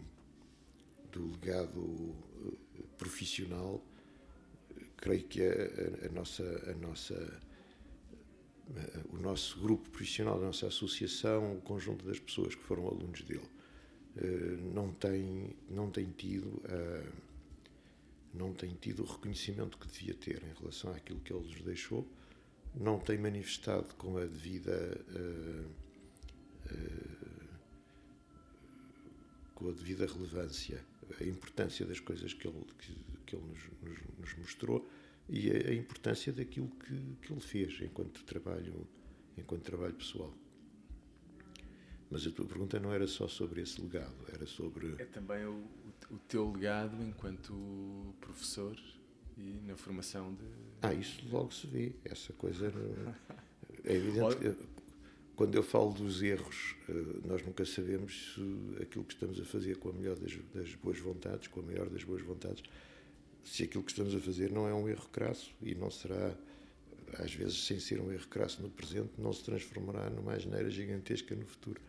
[1.13, 3.83] do legado eh, profissional,
[4.97, 6.71] creio que a, a, a nossa.
[6.71, 7.41] A nossa
[9.13, 13.51] o nosso grupo profissional, a nossa associação, o conjunto das pessoas que foram alunos dele,
[14.17, 16.63] eh, não tem, não tem tido
[18.33, 22.07] não tem tido o reconhecimento que devia ter em relação àquilo que ele nos deixou,
[22.75, 24.73] não tem manifestado com a devida
[25.15, 25.65] eh,
[26.71, 27.21] eh,
[29.55, 30.85] com a devida relevância
[31.19, 32.95] a importância das coisas que ele, que,
[33.27, 34.89] que ele nos, nos, nos mostrou
[35.29, 38.87] e a, importância daquilo que, que ele fez enquanto trabalho,
[39.37, 40.35] enquanto trabalho pessoal.
[42.11, 44.97] Mas a tua pergunta não era só sobre esse legado, era sobre.
[44.99, 45.65] É também o,
[46.11, 47.55] o teu legado enquanto
[48.21, 48.77] professor
[49.39, 50.45] e na formação de.
[50.83, 51.93] Ah, isso logo se vê.
[52.05, 52.73] Essa coisa.
[53.85, 54.57] É evidente que
[55.41, 56.93] quando eu falo dos erros, eh,
[57.25, 60.99] nós nunca sabemos se aquilo que estamos a fazer com a melhor das, das boas
[60.99, 62.63] vontades, com a maior das boas vontades,
[63.43, 66.37] se aquilo que estamos a fazer não é um erro crasso e não será,
[67.15, 71.35] às vezes, sem ser um erro crasso no presente, não se transformará numa asneira gigantesca
[71.35, 71.81] no futuro.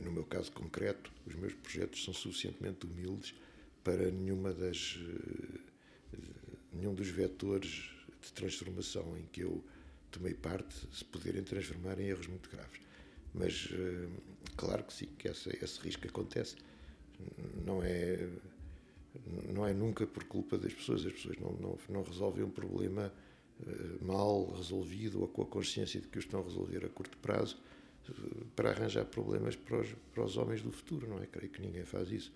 [0.00, 3.34] no meu caso concreto, os meus projetos são suficientemente humildes
[3.82, 6.18] para nenhuma das eh,
[6.72, 7.90] nenhum dos vetores
[8.22, 9.60] de transformação em que eu
[10.18, 12.80] tomei parte se poderem transformar em erros muito graves.
[13.32, 13.68] Mas
[14.56, 16.56] claro que sim, que esse, esse risco acontece.
[17.64, 18.28] Não é
[19.52, 21.04] não é nunca por culpa das pessoas.
[21.06, 23.12] As pessoas não, não, não resolvem um problema
[23.60, 27.16] uh, mal resolvido ou com a consciência de que o estão a resolver a curto
[27.18, 27.56] prazo
[28.08, 31.26] uh, para arranjar problemas para os, para os homens do futuro, não é?
[31.26, 32.32] Creio que ninguém faz isso.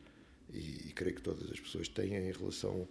[0.53, 2.89] E, e creio que todas as pessoas têm em relação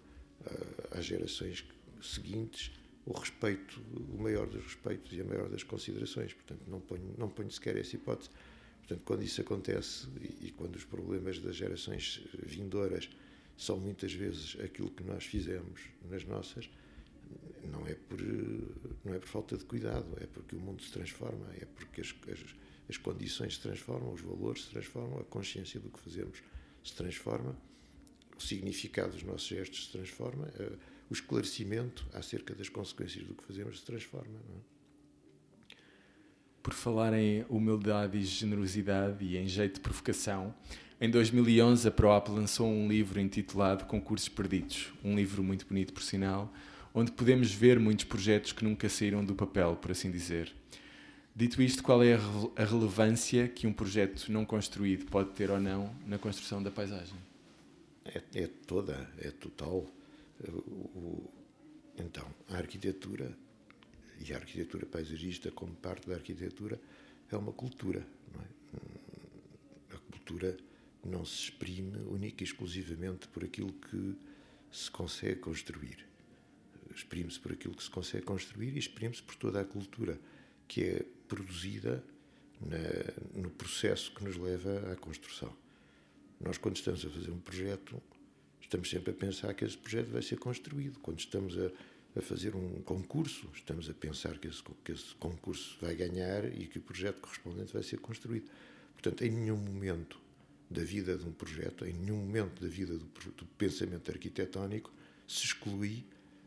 [0.91, 1.65] às gerações
[1.99, 2.71] seguintes
[3.07, 3.81] o respeito,
[4.13, 6.33] o maior dos respeitos e a maior das considerações.
[6.33, 8.29] Portanto, não ponho, não ponho sequer essa hipótese.
[8.79, 13.09] Portanto, quando isso acontece e, e quando os problemas das gerações vindouras
[13.57, 16.69] são muitas vezes aquilo que nós fizemos nas nossas
[17.71, 18.21] não é por
[19.03, 22.15] não é por falta de cuidado é porque o mundo se transforma é porque as,
[22.31, 22.55] as,
[22.87, 26.41] as condições se transformam os valores se transformam a consciência do que fazemos
[26.83, 27.57] se transforma
[28.37, 30.71] o significado dos nossos gestos se transforma eh,
[31.09, 34.39] o esclarecimento acerca das consequências do que fazemos se transforma
[36.61, 40.53] Por falar em humildade e generosidade e em jeito de provocação,
[40.99, 46.03] em 2011 a ProApp lançou um livro intitulado Concursos Perdidos, um livro muito bonito por
[46.03, 46.51] sinal,
[46.93, 50.51] onde podemos ver muitos projetos que nunca saíram do papel, por assim dizer.
[51.35, 55.95] Dito isto, qual é a relevância que um projeto não construído pode ter ou não
[56.07, 57.15] na construção da paisagem?
[58.03, 59.85] É, é toda, é total.
[60.43, 61.29] O-
[61.97, 63.35] então, a arquitetura
[64.19, 66.79] e a arquitetura paisagista, como parte da arquitetura,
[67.31, 67.99] é uma cultura.
[68.35, 68.77] É?
[68.77, 70.57] Hum, A cultura
[71.03, 74.15] não se exprime única e exclusivamente por aquilo que
[74.71, 76.05] se consegue construir.
[76.93, 80.19] Exprime-se por aquilo que se consegue construir e exprime-se por toda a cultura
[80.67, 82.03] que é produzida
[82.59, 85.55] na- no processo que nos leva à construção.
[86.39, 88.01] Nós, quando estamos a fazer um projeto,
[88.67, 90.99] estamos sempre a pensar que esse projeto vai ser construído.
[90.99, 91.71] Quando estamos a,
[92.17, 96.67] a fazer um concurso, estamos a pensar que esse, que esse concurso vai ganhar e
[96.67, 98.49] que o projeto correspondente vai ser construído.
[98.93, 100.19] Portanto, em nenhum momento
[100.69, 104.91] da vida de um projeto, em nenhum momento da vida do, do pensamento arquitetónico,
[105.25, 106.03] se exclui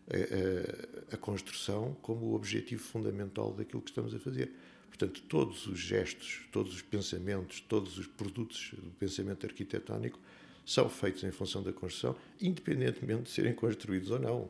[0.09, 4.53] a, a- a construção como o objetivo fundamental daquilo que estamos a fazer.
[4.89, 10.19] Portanto, todos os gestos, todos os pensamentos, todos os produtos do pensamento arquitetónico
[10.73, 14.49] são feitos em função da construção, independentemente de serem construídos ou não.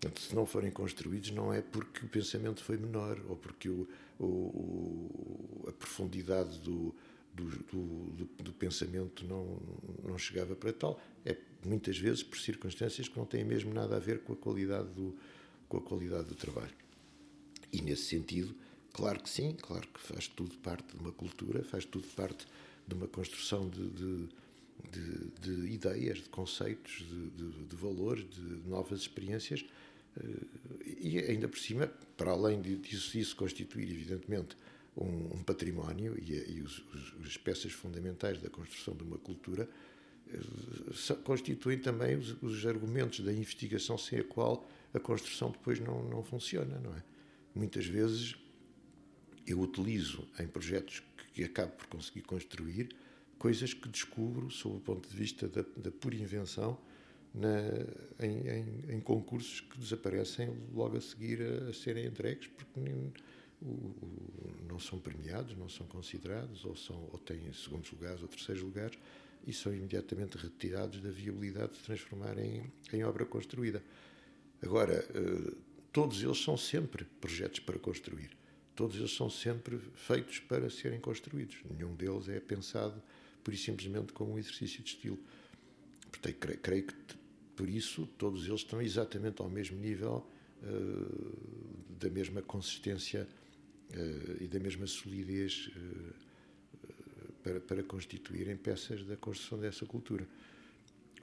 [0.00, 3.88] Portanto, se não forem construídos, não é porque o pensamento foi menor ou porque o,
[4.20, 6.94] o- a profundidade do,
[7.32, 9.58] do- do- do pensamento não,
[10.02, 11.00] não chegava para tal.
[11.24, 14.88] É muitas vezes por circunstâncias que não têm mesmo nada a ver com a qualidade
[14.90, 15.16] do,
[15.68, 16.74] com a qualidade do trabalho.
[17.72, 18.54] E nesse sentido,
[18.92, 22.46] claro que sim, claro que faz tudo parte de uma cultura, faz tudo parte
[22.86, 24.28] de uma construção de, de,
[24.92, 29.64] de- de ideias, de conceitos, de, de- de valores, de novas experiências.
[30.16, 30.22] eh,
[30.96, 34.56] E ainda por cima, para além disso, isso constituir, evidentemente,
[34.96, 39.18] um, um património e, a- e os- os- as peças fundamentais da construção de uma
[39.18, 39.68] cultura,
[40.32, 46.08] eh, constituem também os, os argumentos da investigação sem a qual a construção depois não,
[46.08, 47.02] não funciona, não é?
[47.54, 48.36] Muitas vezes
[49.46, 52.88] eu utilizo em projetos que acabo por conseguir construir
[53.38, 56.78] coisas que descubro sob o ponto de vista da, da pura invenção
[57.34, 62.80] na- em, em- em concursos que desaparecem logo a seguir a, a serem entregues porque
[62.80, 63.12] nem-
[63.60, 68.28] o- o- não são premiados, não são considerados ou, são, ou têm segundos lugares ou
[68.28, 68.98] terceiros lugares
[69.46, 73.82] e são imediatamente retirados da viabilidade de se transformar em, em obra construída.
[74.62, 75.52] Agora, eh,
[75.92, 78.30] todos eles são sempre projetos para construir.
[78.74, 81.58] Todos eles são sempre feitos para serem construídos.
[81.70, 83.00] Nenhum deles é pensado
[83.44, 85.18] pura e simplesmente como um exercício de estilo.
[86.10, 86.94] Portanto, creio, creio que
[87.54, 90.26] por isso todos eles estão exatamente ao mesmo nível
[90.62, 93.28] eh, da mesma consistência
[93.92, 96.24] eh, e da mesma solidez eh,
[97.42, 100.26] para, para constituírem peças da construção dessa cultura.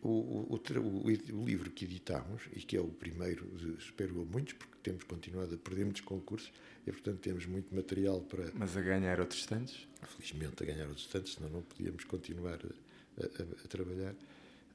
[0.04, 3.46] O, o, o livro que editámos, e que é o primeiro,
[3.78, 6.52] espero eu, muitos, porque temos continuado a perder muitos concursos
[6.88, 9.88] e, portanto, temos muito material para, Mas a ganhar outros tantos?
[10.04, 14.16] felizmente, a ganhar os estantes, senão não podíamos continuar a, a- a trabalhar.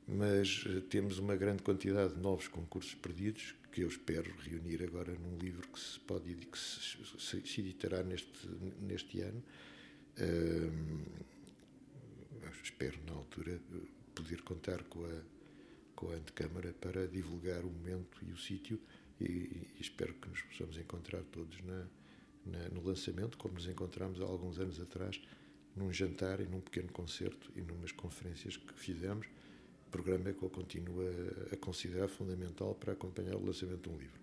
[0.06, 5.12] Mas eh, temos uma grande quantidade de novos concursos perdidos que eu espero reunir agora
[5.12, 8.30] num livro que se pode que se, se- se editará neste,
[8.80, 9.42] neste ano.
[12.62, 13.58] Espero, na altura,
[14.16, 15.20] poder contar com a,
[15.94, 18.80] com a antecâmara para divulgar o momento e o sítio
[19.20, 21.86] e, e espero que nos possamos encontrar todos na,
[22.46, 25.20] na- no lançamento, como nos encontramos há alguns anos atrás,
[25.76, 29.26] num jantar e num pequeno concerto e numas conferências que fizemos,
[29.90, 34.20] programa que eu continuo a, a considerar fundamental para acompanhar o lançamento de um livro.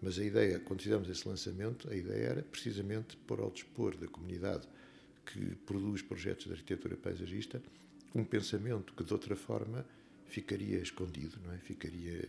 [0.00, 4.06] Mas a ideia, quando fizemos esse lançamento, a ideia era precisamente pôr ao dispor da
[4.06, 4.68] comunidade
[5.26, 7.60] que produz projetos de arquitetura paisagista
[8.14, 9.84] um pensamento que de outra forma
[10.26, 11.58] ficaria escondido, não é?
[11.58, 12.24] Ficaria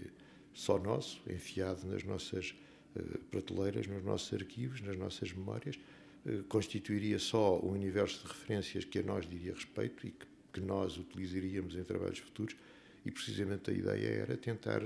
[0.54, 2.56] só nosso, enfiado nas nossas
[2.96, 5.80] eh, prateleiras, nos nossos arquivos, nas nossas memórias,
[6.26, 10.62] eh, constituiria só um universo de referências que a nós diria respeito e que, que
[10.62, 12.56] nós utilizaríamos em trabalhos futuros.
[13.06, 14.82] E precisamente a ideia era tentar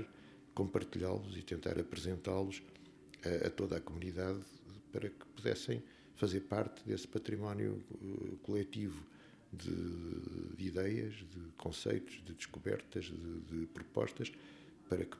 [0.54, 2.62] compartilhá-los e tentar apresentá-los
[3.24, 4.40] a, a toda a comunidade
[4.92, 5.82] para que pudessem
[6.14, 9.04] fazer parte desse património eh, coletivo
[9.54, 14.32] de, de ideias, de conceitos, de descobertas, de, de propostas,
[14.88, 15.16] para que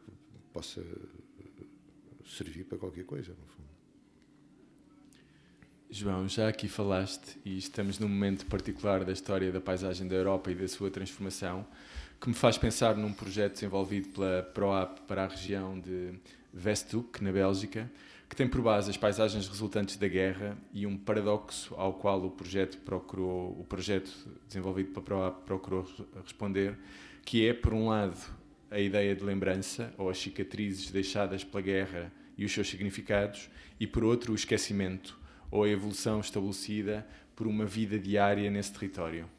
[0.53, 0.83] possa
[2.25, 3.65] servir para qualquer coisa, no fundo.
[5.91, 10.51] João, já aqui falaste, e estamos num momento particular da história da paisagem da Europa
[10.51, 11.67] e da sua transformação,
[12.21, 16.15] que me faz pensar num projeto desenvolvido pela ProAP para a região de
[16.55, 17.91] Westhoek, na Bélgica,
[18.35, 22.31] que tem por base as paisagens resultantes da guerra e um paradoxo ao qual o
[22.33, 24.11] projeto procurou, o projeto
[24.49, 25.87] desenvolvido para Proa procurou
[26.21, 26.77] responder,
[27.25, 28.19] que é, por um lado,
[28.73, 33.87] a ideia de lembrança ou as cicatrizes deixadas pela guerra e os seus significados, e
[33.87, 35.17] por outro, o esquecimento
[35.49, 37.07] ou a evolução estabelecida
[37.37, 39.31] por uma vida diária nesse território.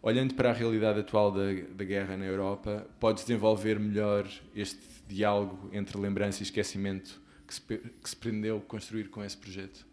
[0.00, 4.24] Olhando para a realidade atual da, da guerra na Europa, pode desenvolver melhor
[4.54, 4.78] este
[5.08, 9.86] diálogo entre lembrança e esquecimento que se, que se pretendeu construir com esse projeto?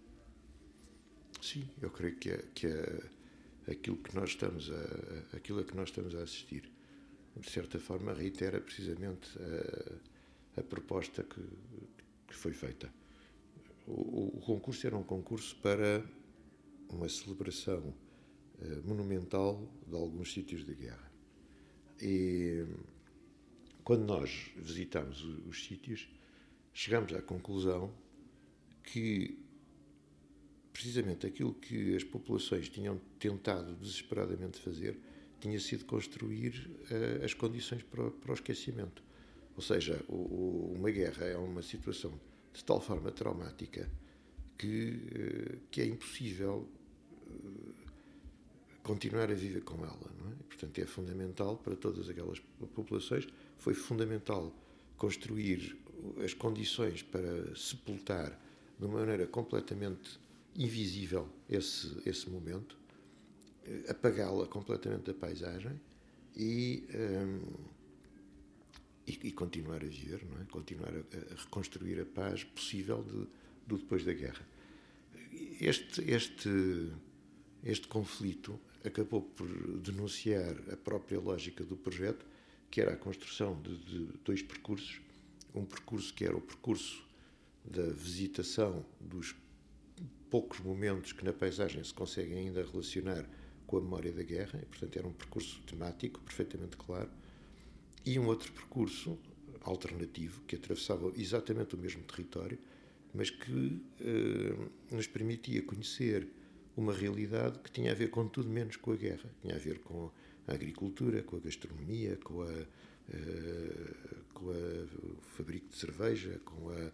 [1.42, 5.76] Sim, eu creio que, é, que é aquilo que nós estamos a, aquilo a que
[5.76, 6.70] nós estamos a assistir,
[7.36, 11.42] de certa forma, reitera precisamente a, a proposta que,
[12.28, 12.94] que, foi feita.
[13.88, 16.04] O, o, concurso era um concurso para
[16.90, 17.94] uma celebração
[18.60, 21.12] uh, monumental de alguns sítios de guerra.
[22.02, 22.66] E
[23.84, 26.08] quando nós visitámos os, os sítios,
[26.74, 27.94] chegamos à conclusão
[28.84, 29.38] que
[30.74, 35.00] precisamente aquilo que as populações tinham tentado desesperadamente fazer
[35.40, 39.04] tinha sido construir uh, as condições para, para, o esquecimento.
[39.56, 42.18] Ou seja, o, o, uma guerra é uma situação
[42.54, 43.90] de tal forma traumática
[44.58, 46.68] que, uh, que é impossível
[47.28, 47.74] uh,
[48.82, 50.12] continuar a viver com ela.
[50.18, 50.36] Não é?
[50.48, 52.40] Portanto, é fundamental para todas aquelas
[52.74, 54.56] populações, foi fundamental
[54.98, 55.78] construir
[56.24, 58.40] as condições para sepultar
[58.80, 60.20] de uma maneira completamente
[60.56, 62.78] invisível esse, esse momento,
[63.66, 65.80] eh, apagá-la completamente da paisagem
[66.36, 67.42] e, um,
[69.08, 70.46] e, e, continuar a viver, não é?
[70.46, 73.28] continuar a, a reconstruir a paz possível de,
[73.68, 74.46] do depois da guerra.
[75.60, 76.92] Este, este,
[77.64, 79.48] este conflito acabou por
[79.80, 82.26] denunciar a própria lógica do projeto,
[82.70, 85.00] que era a construção de, de dois percursos
[85.54, 87.04] um percurso que era o percurso
[87.64, 89.36] da visitação dos
[90.30, 93.26] poucos momentos que na paisagem se conseguem ainda relacionar
[93.68, 97.10] com a memória da guerra, e, portanto era um percurso temático perfeitamente claro,
[98.06, 99.18] e um outro percurso
[99.62, 102.58] alternativo que atravessava exatamente o mesmo território,
[103.14, 106.28] mas que eh, nos permitia conhecer
[106.76, 109.80] uma realidade que tinha a ver com tudo menos com a guerra, tinha a ver
[109.80, 110.12] com
[110.48, 112.66] a agricultura, com a gastronomia, com a
[114.34, 116.92] com a, o fabrico de cerveja, com, a,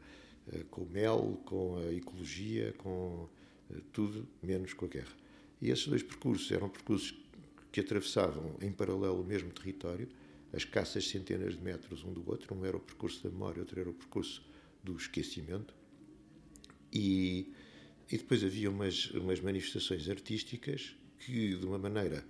[0.53, 3.27] eh, com o mel, com a ecologia, com
[3.71, 5.15] eh, tudo, menos com a guerra.
[5.61, 7.15] E esses dois percursos eram percursos
[7.71, 10.07] que atravessavam em paralelo o mesmo território,
[10.51, 13.79] as caças centenas de metros um do outro, um era o percurso da memória, outro
[13.79, 14.43] era o percurso
[14.83, 15.73] do esquecimento.
[16.91, 17.53] E,
[18.11, 22.25] e depois havia umas, umas manifestações artísticas que, de uma maneira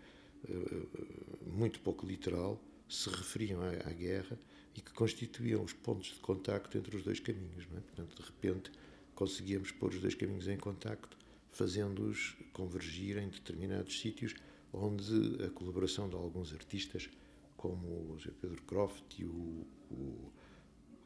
[0.49, 4.37] uh, muito pouco literal, se referiam à, à, guerra
[4.75, 7.65] e que constituíam os pontos de contacto entre os dois caminhos.
[7.75, 7.79] É?
[7.79, 8.71] Portanto, de repente,
[9.13, 11.17] conseguíamos pôr os dois caminhos em contacto,
[11.51, 14.33] fazendo-os convergir em determinados sítios
[14.73, 17.09] onde a colaboração de alguns artistas,
[17.55, 20.31] como o José Pedro Croft e o, o,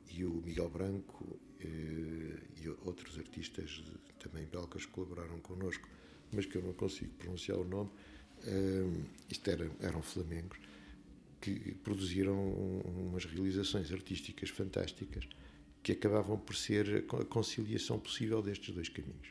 [0.09, 3.83] e o Miguel Branco eh, e outros artistas
[4.19, 5.87] também belgas colaboraram connosco,
[6.31, 7.89] mas que eu não consigo pronunciar o nome,
[8.43, 8.89] eh,
[9.29, 10.59] isto era, eram flamengos,
[11.43, 12.33] que produziram
[12.85, 15.27] umas realizações artísticas fantásticas
[15.83, 19.27] que acabavam por ser a conciliação possível destes dois caminhos.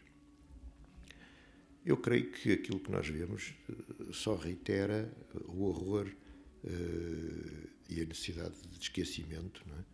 [1.87, 3.73] Eu creio que aquilo que nós vemos eh,
[4.13, 5.11] só reitera
[5.49, 9.85] o horror uh, e a necessidade de esquecimento, é?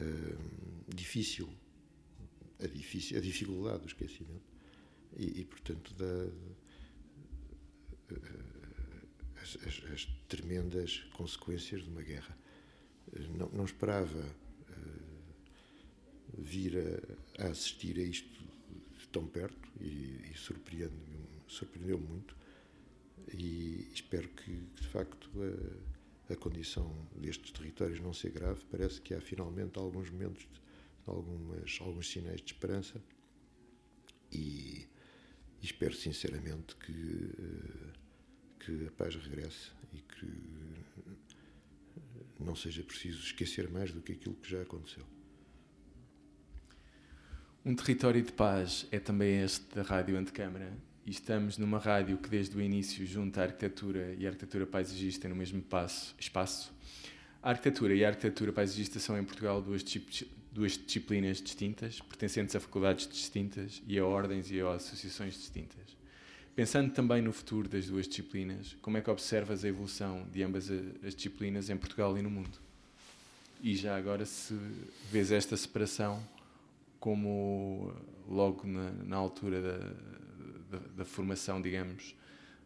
[0.00, 1.48] Uh, difícil,
[2.62, 4.46] a, difícil, a dificuldade do esquecimento
[5.16, 6.28] e, e portanto, da,
[8.14, 8.47] uh,
[9.48, 12.36] as, as, as tremendas consequências de uma guerra.
[13.14, 15.22] Eh, não, não esperava uh,
[16.36, 18.28] vir a, a, assistir a isto
[18.98, 22.36] de tão perto e, e surpreendeu-me surpreendeu muito
[23.32, 25.30] e espero que, de facto,
[26.28, 28.62] a, a, condição destes territórios não ser grave.
[28.70, 30.60] Parece que há finalmente alguns momentos, de,
[31.06, 33.02] algumas, alguns sinais de esperança
[34.30, 34.86] e,
[35.62, 38.07] e espero sinceramente que uh,
[38.58, 40.48] que a paz regresse e que
[42.38, 45.04] não seja preciso esquecer mais do que aquilo que já aconteceu.
[47.64, 50.72] Um território de paz é também este da Rádio Antecâmara
[51.04, 55.28] e estamos numa rádio que desde o início junta a arquitetura e a arquitetura paisagista
[55.28, 56.72] no mesmo passo, espaço.
[57.42, 59.84] A arquitetura e a arquitetura paisagista são em Portugal duas,
[60.52, 65.97] duas disciplinas distintas, pertencentes a faculdades distintas e a ordens e a associações distintas.
[66.58, 70.68] Pensando também no futuro das duas disciplinas, como é que observas a evolução de ambas
[71.06, 72.58] as disciplinas em Portugal e no mundo?
[73.62, 74.54] E já agora, se
[75.08, 76.20] vês esta separação
[76.98, 77.94] como
[78.28, 79.78] logo na, na altura da,
[80.68, 82.16] da, da, formação, digamos,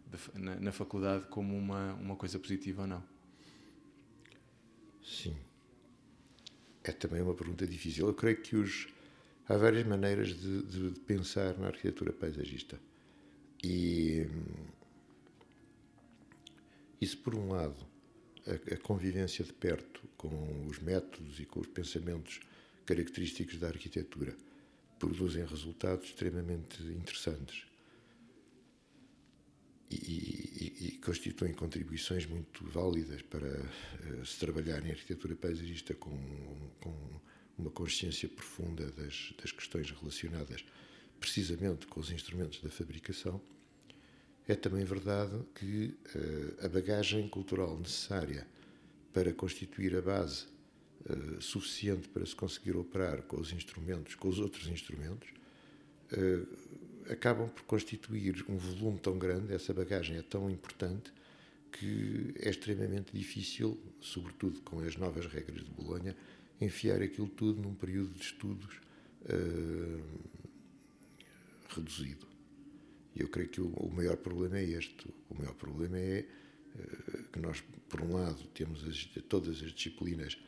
[0.07, 3.05] da, na, na, faculdade, como uma, uma coisa positiva ou não?
[5.05, 5.36] Sim.
[6.82, 8.07] É também uma pergunta difícil.
[8.07, 8.88] Eu creio que os,
[9.47, 12.80] há várias maneiras de, de, de pensar na arquitetura paisagista.
[13.63, 14.27] E
[17.01, 17.77] isso, por um lado,
[18.47, 22.41] a, a, convivência de perto com os métodos e com os pensamentos
[22.85, 24.37] característicos da arquitetura
[24.99, 27.67] produzem resultados extremamente interessantes
[29.91, 36.17] e, e, e constituem contribuições muito válidas para uh, se trabalhar em arquitetura paisagista com,
[36.81, 37.21] com
[37.59, 40.65] uma consciência profunda das, das questões relacionadas
[41.23, 43.41] precisamente com os instrumentos da fabricação.
[44.49, 48.45] É também verdade que uh, a bagagem cultural necessária
[49.12, 50.47] para constituir a base
[51.09, 55.29] uh, suficiente para se conseguir operar com os instrumentos, com os outros instrumentos,
[56.12, 61.12] uh, acabam por constituir um volume tão grande, essa bagagem é tão importante
[61.70, 66.16] que é extremamente difícil, sobretudo com as novas regras de Bolonha,
[66.61, 68.81] enfiar aquilo tudo num período de estudos
[71.75, 72.27] reduzido.
[73.14, 75.07] E eu creio que o, o, maior problema é este.
[75.29, 76.27] O maior problema é
[76.75, 80.39] uh, que nós, por um lado, temos as, todas as disciplinas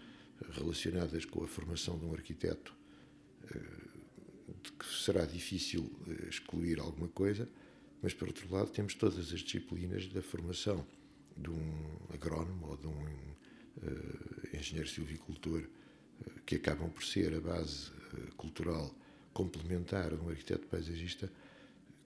[0.52, 2.74] relacionadas com a formação de um arquiteto,
[3.44, 5.90] uh, de que será difícil
[6.28, 7.48] excluir alguma coisa,
[8.02, 10.86] mas, por outro lado, temos todas as disciplinas da formação
[11.36, 13.24] de um agrónomo ou de um
[14.56, 15.64] engenheiro silvicultor
[16.46, 17.90] que acabam por ser a base
[18.36, 18.94] cultural
[19.34, 21.30] complementar de um arquiteto paisagista,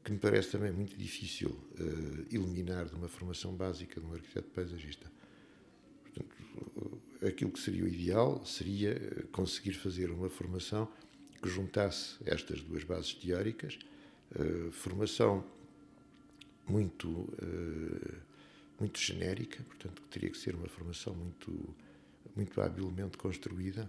[0.02, 4.48] que me parece também muito difícil uh, eliminar de uma formação básica de um arquiteto
[4.48, 5.12] paisagista.
[6.02, 10.88] Portanto, aquilo que seria o ideal seria eh, conseguir fazer uma formação
[11.42, 13.78] que juntasse estas duas bases teóricas,
[14.34, 15.44] uh, formação
[16.66, 18.16] muito, uh,
[18.80, 21.76] muito genérica, portanto, que teria que ser uma formação muito,
[22.34, 23.88] muito habilmente construída,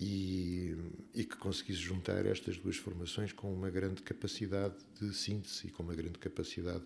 [0.00, 0.76] e,
[1.14, 5.82] e, que conseguisse juntar estas duas formações com uma grande capacidade de síntese e com
[5.82, 6.82] uma grande capacidade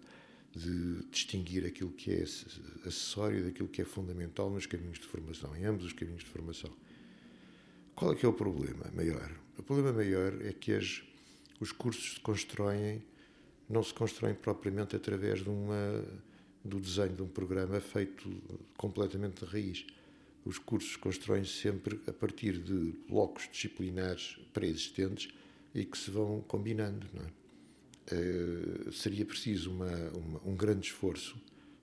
[0.55, 2.23] de distinguir aquilo que é
[2.87, 6.71] acessório daquilo que é fundamental nos caminhos de formação, em ambos os caminhos de formação.
[7.95, 9.31] Qual é que é o problema maior?
[9.57, 11.03] O problema maior é que as,
[11.61, 13.03] os cursos se constroem,
[13.69, 16.05] não se constroem propriamente através de uma,
[16.65, 18.31] do desenho de um programa feito
[18.77, 19.87] completamente de raiz
[20.49, 25.29] os cursos constroem-se sempre a partir de blocos disciplinares pré-existentes
[25.75, 27.07] e que se vão combinando.
[28.11, 28.15] É?
[28.15, 31.37] Uh, seria preciso uma, uma, um grande esforço,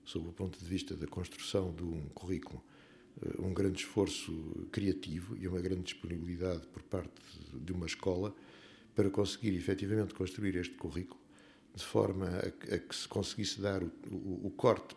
[0.04, 2.60] sob o ponto de vista da construção de um currículo,
[3.22, 4.32] uh, um grande esforço
[4.72, 7.22] criativo e uma grande disponibilidade por parte
[7.54, 8.34] de uma escola
[8.96, 11.20] para conseguir efetivamente construir este currículo
[11.72, 14.96] de forma a, a que se conseguisse dar o, o, o corte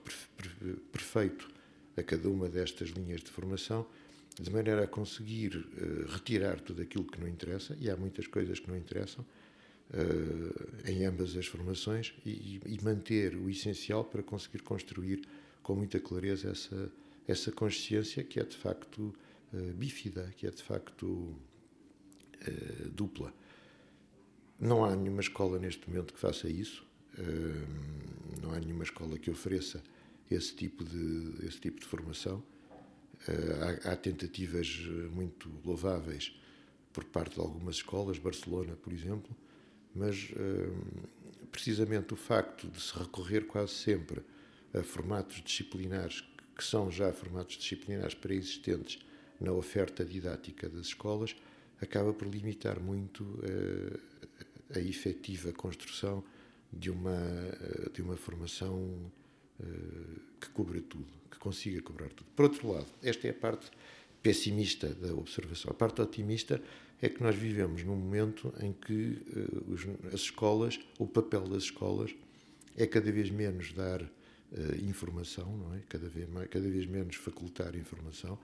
[0.92, 1.59] perfeito
[2.00, 3.86] a cada uma destas linhas de formação,
[4.40, 8.60] de maneira a conseguir uh, retirar tudo aquilo que não interessa, e há muitas coisas
[8.60, 9.26] que não interessam,
[9.92, 15.28] uh, em ambas as formações, e, e, manter o essencial para conseguir construir
[15.62, 16.92] com muita clareza essa,
[17.28, 19.14] essa consciência que é de facto
[19.54, 21.36] uh, bífida, que é de facto
[22.94, 23.34] dupla.
[24.58, 26.88] Não há nenhuma escola neste momento que faça isso,
[28.42, 29.84] não há nenhuma escola que ofereça
[30.30, 32.44] esse tipo de, esse tipo de formação.
[33.28, 36.34] Eh, há, há, tentativas eh, muito louváveis
[36.94, 39.36] por parte de algumas escolas, Barcelona, por exemplo,
[39.94, 40.70] mas eh,
[41.52, 44.22] precisamente o facto de se recorrer quase sempre
[44.74, 46.24] a formatos disciplinares
[46.56, 49.00] que são já formatos disciplinares pré-existentes
[49.40, 51.36] na oferta didática das escolas
[51.82, 53.40] acaba por limitar muito
[54.74, 56.24] a, a efetiva construção
[56.72, 57.18] de uma,
[57.94, 59.12] de uma formação
[60.40, 62.28] que cubra tudo, que consiga cobrar tudo.
[62.36, 63.70] Por outro lado, esta é a parte
[64.22, 65.72] pessimista da observação.
[65.72, 66.62] A parte otimista
[67.02, 72.14] é que nós vivemos num momento em que uh, as escolas, o papel das escolas
[72.76, 74.10] é cada vez menos dar uh,
[74.82, 75.82] informação, não é?
[75.88, 78.38] Cada vez, mais, cada vez menos facultar informação,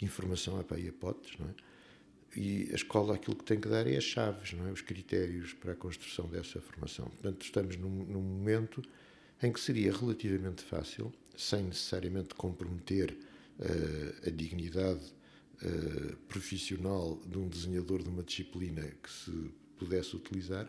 [0.00, 1.54] informação a pé e a potes, não é?
[2.36, 4.70] E a escola aquilo que tem que dar é as chaves, não é?
[4.70, 7.06] Os critérios para a construção dessa formação.
[7.06, 8.82] Portanto, estamos num, num momento
[9.42, 13.16] em que seria relativamente fácil, sem necessariamente comprometer
[13.58, 15.04] uh, a dignidade
[15.62, 20.68] uh, profissional de um desenhador de uma disciplina que se pudesse utilizar,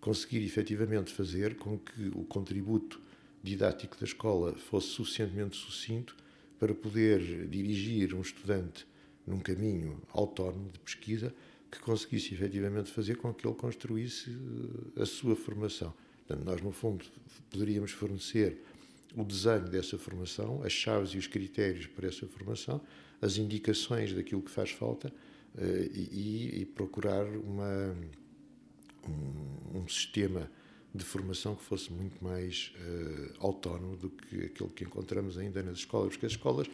[0.00, 3.00] conseguir efetivamente fazer com que o contributo
[3.42, 6.16] didático da escola fosse suficientemente sucinto
[6.58, 8.86] para poder dirigir um estudante
[9.26, 11.34] num caminho autónomo de pesquisa,
[11.70, 14.36] que conseguisse efetivamente fazer com que ele construísse
[14.96, 15.94] a sua formação.
[16.30, 17.04] Portanto, nós, no fundo,
[17.50, 18.62] poderíamos fornecer
[19.16, 22.80] o desenho dessa formação, as chaves e os critérios para essa formação,
[23.20, 25.12] as indicações daquilo que faz falta
[25.58, 27.96] e, e, procurar uma,
[29.08, 30.48] um, um sistema
[30.94, 35.78] de formação que fosse muito mais uh, autónomo do que aquele que encontramos ainda nas
[35.78, 36.68] escolas, porque as escolas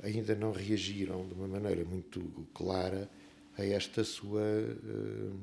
[0.00, 2.20] ainda não reagiram de uma maneira muito
[2.54, 3.10] clara
[3.56, 5.40] a esta sua uh,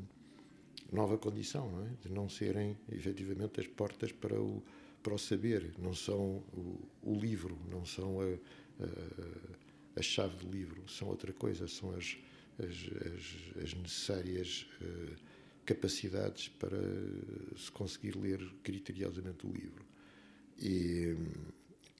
[0.92, 1.90] nova condição, não é?
[2.02, 4.64] de não serem efetivamente as portas para o,
[5.02, 10.50] para o saber, não são o, o livro, não são a, a, a, chave do
[10.50, 12.18] livro, são outra coisa, são as,
[12.60, 14.68] as, as, as necessárias.
[14.82, 16.78] Uh, capacidades para
[17.58, 19.84] se conseguir ler criteriosamente o livro.
[20.58, 21.16] E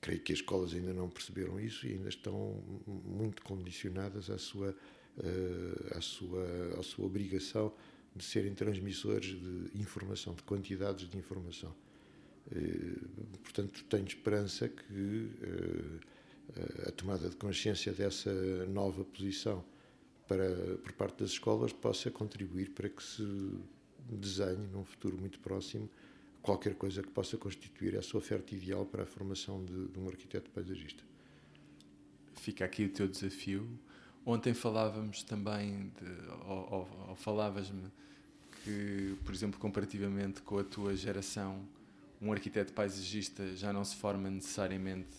[0.00, 4.70] creio que as escolas ainda não perceberam isso e ainda estão muito condicionadas à sua,
[5.18, 7.74] uh, à sua, à sua obrigação
[8.16, 11.74] de serem transmissores de informação, de quantidades de informação.
[12.50, 18.32] Uh, portanto, tenho esperança que uh, a tomada de consciência dessa
[18.66, 19.64] nova posição
[20.28, 23.22] para, por parte das escolas possa contribuir para que se
[24.08, 25.90] desenhe, num futuro muito próximo,
[26.42, 30.50] qualquer coisa que possa constituir essa oferta ideal para a formação de, de um arquiteto
[30.50, 31.02] paisagista.
[32.34, 33.68] Fica aqui o teu desafio.
[34.28, 37.84] Ontem falávamos também, de, ou, ou, ou falavas-me
[38.64, 41.64] que, por exemplo, comparativamente com a tua geração,
[42.20, 45.16] um arquiteto paisagista já não se forma necessariamente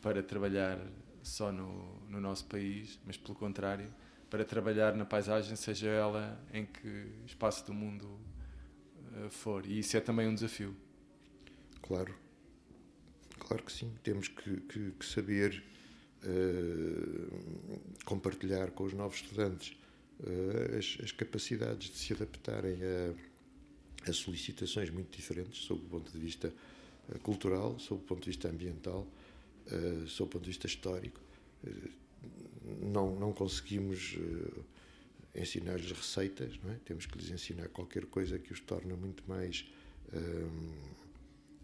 [0.00, 0.78] para trabalhar
[1.22, 3.92] só no, no nosso país, mas pelo contrário,
[4.30, 9.66] para trabalhar na paisagem, seja ela em que espaço do mundo uh, for.
[9.66, 10.74] E isso é também um desafio.
[11.82, 12.14] Claro,
[13.38, 13.92] claro que sim.
[14.02, 15.62] Temos que, que, que saber
[16.24, 19.76] uh, compartilhar com os novos estudantes
[20.20, 26.12] uh, as, as, capacidades de se adaptarem a, a, solicitações muito diferentes, sob o ponto
[26.12, 26.52] de vista
[27.22, 29.06] cultural, sob o ponto de vista ambiental,
[30.08, 31.20] sob o ponto de vista histórico
[32.80, 34.64] não, não conseguimos uh,
[35.34, 36.74] ensinar-lhes receitas, é?
[36.84, 39.66] temos que lhes ensinar qualquer coisa que os torne muito mais,
[40.12, 40.72] um,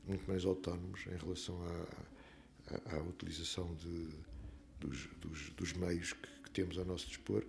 [0.07, 4.09] muito mais autónomos em relação à, à, à utilização de,
[4.83, 7.45] dos, dos, dos, meios que, que, temos ao nosso dispor.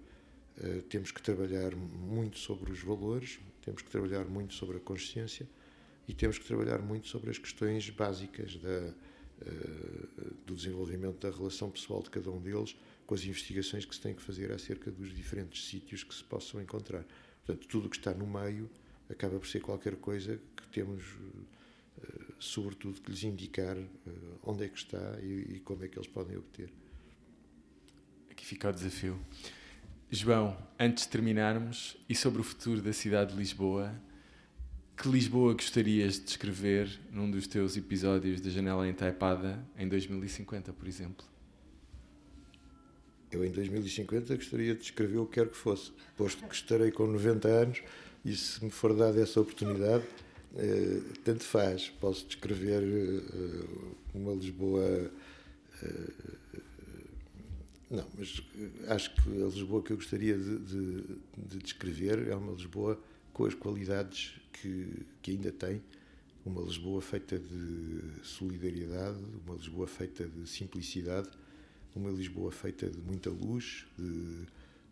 [0.57, 5.47] Uh, temos que trabalhar muito sobre os valores, temos que trabalhar muito sobre a consciência
[6.07, 8.93] e temos que trabalhar muito sobre as questões básicas da,
[9.41, 12.75] uh, do desenvolvimento da relação pessoal de cada um deles
[13.05, 16.61] com as investigações que se tem que fazer acerca dos diferentes sítios que se possam
[16.61, 17.03] encontrar.
[17.45, 18.69] Portanto, tudo o que está no meio
[19.09, 23.77] acaba por ser qualquer coisa que temos, uh, sobretudo, que lhes indicar
[24.43, 26.69] onde é que está e, como é que eles podem obter.
[28.43, 29.17] Aqui fica o desafio.
[30.11, 33.95] João, antes de terminarmos, e sobre o futuro da cidade de Lisboa,
[34.97, 40.89] que Lisboa gostarias de descrever num dos teus episódios da Janela Entaipada em 2050, por
[40.89, 41.25] exemplo?
[43.31, 47.07] Eu, em 2050, gostaria de escrever o que quer que fosse, posto que estarei com
[47.07, 47.81] 90 anos
[48.25, 50.03] e se me for dada essa oportunidade,
[50.57, 51.87] eh, tanto faz.
[52.01, 53.65] Posso descrever eh,
[54.13, 55.09] uma Lisboa.
[55.81, 56.33] Eh,
[57.93, 58.41] não, mas
[58.87, 61.03] acho que a Lisboa que eu gostaria de, de,
[61.37, 65.81] de descrever é uma Lisboa com as qualidades que, que ainda tem.
[66.45, 71.29] Uma Lisboa feita de solidariedade, uma Lisboa feita de simplicidade
[71.95, 74.45] uma Lisboa feita de muita luz, de,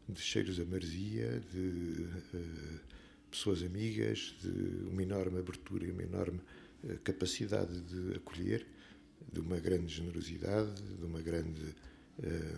[0.08, 2.80] de cheiros a marzia, de uh,
[3.30, 6.40] pessoas amigas, de uma enorme abertura e uma enorme
[6.84, 8.66] uh, capacidade de acolher,
[9.32, 11.76] de uma grande generosidade, de uma grande,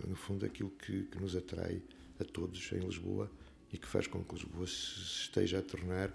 [0.07, 1.81] no fundo, aquilo que, que, nos atrai
[2.19, 3.31] a todos em Lisboa
[3.71, 6.13] e que faz com que Lisboa se esteja a tornar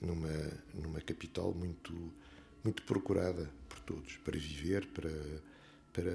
[0.00, 1.94] numa, numa capital muito,
[2.64, 5.10] muito procurada por todos, para viver, para
[5.92, 6.12] para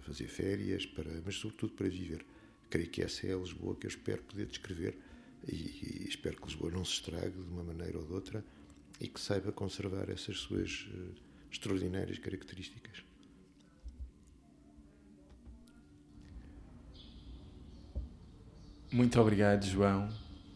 [0.00, 2.24] fazer férias, para, mas sobretudo para viver.
[2.68, 4.98] Creio que essa é a Lisboa que eu espero poder descrever
[5.46, 8.44] e, e espero que Lisboa não se estrague de uma maneira ou de outra
[9.00, 11.14] e que saiba conservar essas suas uh,
[11.50, 13.04] extraordinárias características.
[18.92, 20.08] Muito obrigado, João.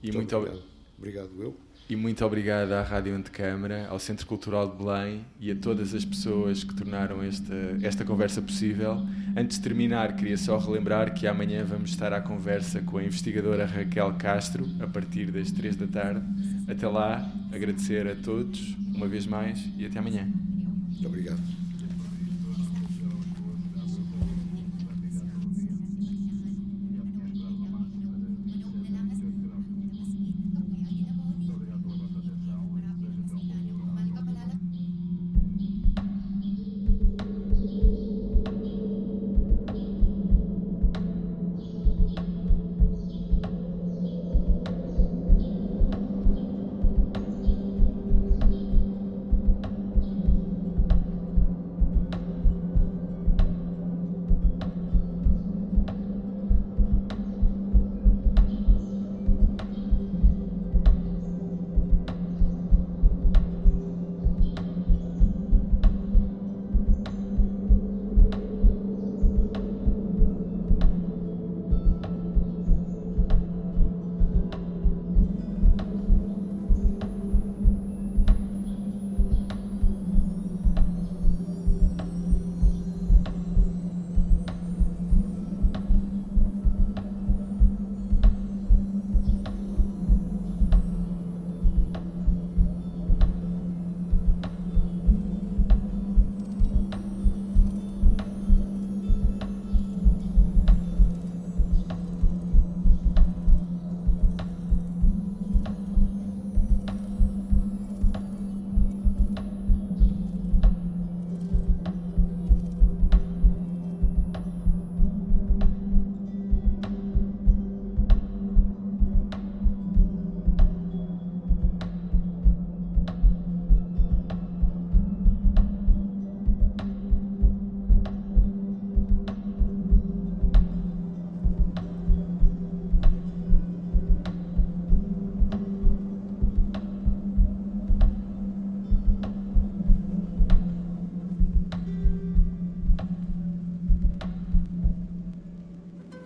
[0.02, 0.58] E muito, muito obrigado.
[0.58, 0.74] Ob...
[0.98, 1.64] Obrigado, eu.
[1.88, 6.02] E muito obrigado à Rádio Antecâmara, ao Centro Cultural de Belém e a todas as
[6.02, 9.06] pessoas que tornaram esta, esta conversa possível.
[9.36, 13.66] Antes de terminar, queria só relembrar que amanhã vamos estar à conversa com a investigadora
[13.66, 16.24] Raquel Castro, a partir das 3 da tarde.
[16.66, 20.24] Até lá, agradecer a todos uma vez mais e até amanhã.
[20.24, 21.63] Muito obrigado.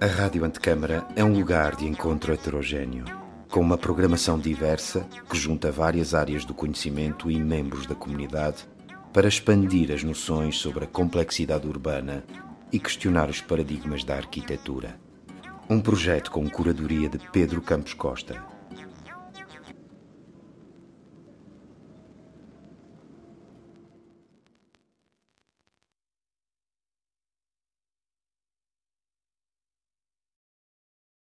[0.09, 3.05] A Rádio Antecâmara é um lugar de encontro heterogêneo,
[3.51, 8.67] com uma programação diversa que junta várias áreas do conhecimento e membros da comunidade
[9.13, 12.25] para expandir as noções sobre a complexidade urbana
[12.73, 14.99] e questionar os paradigmas da arquitetura.
[15.69, 18.43] Um projeto com curadoria de Pedro Campos Costa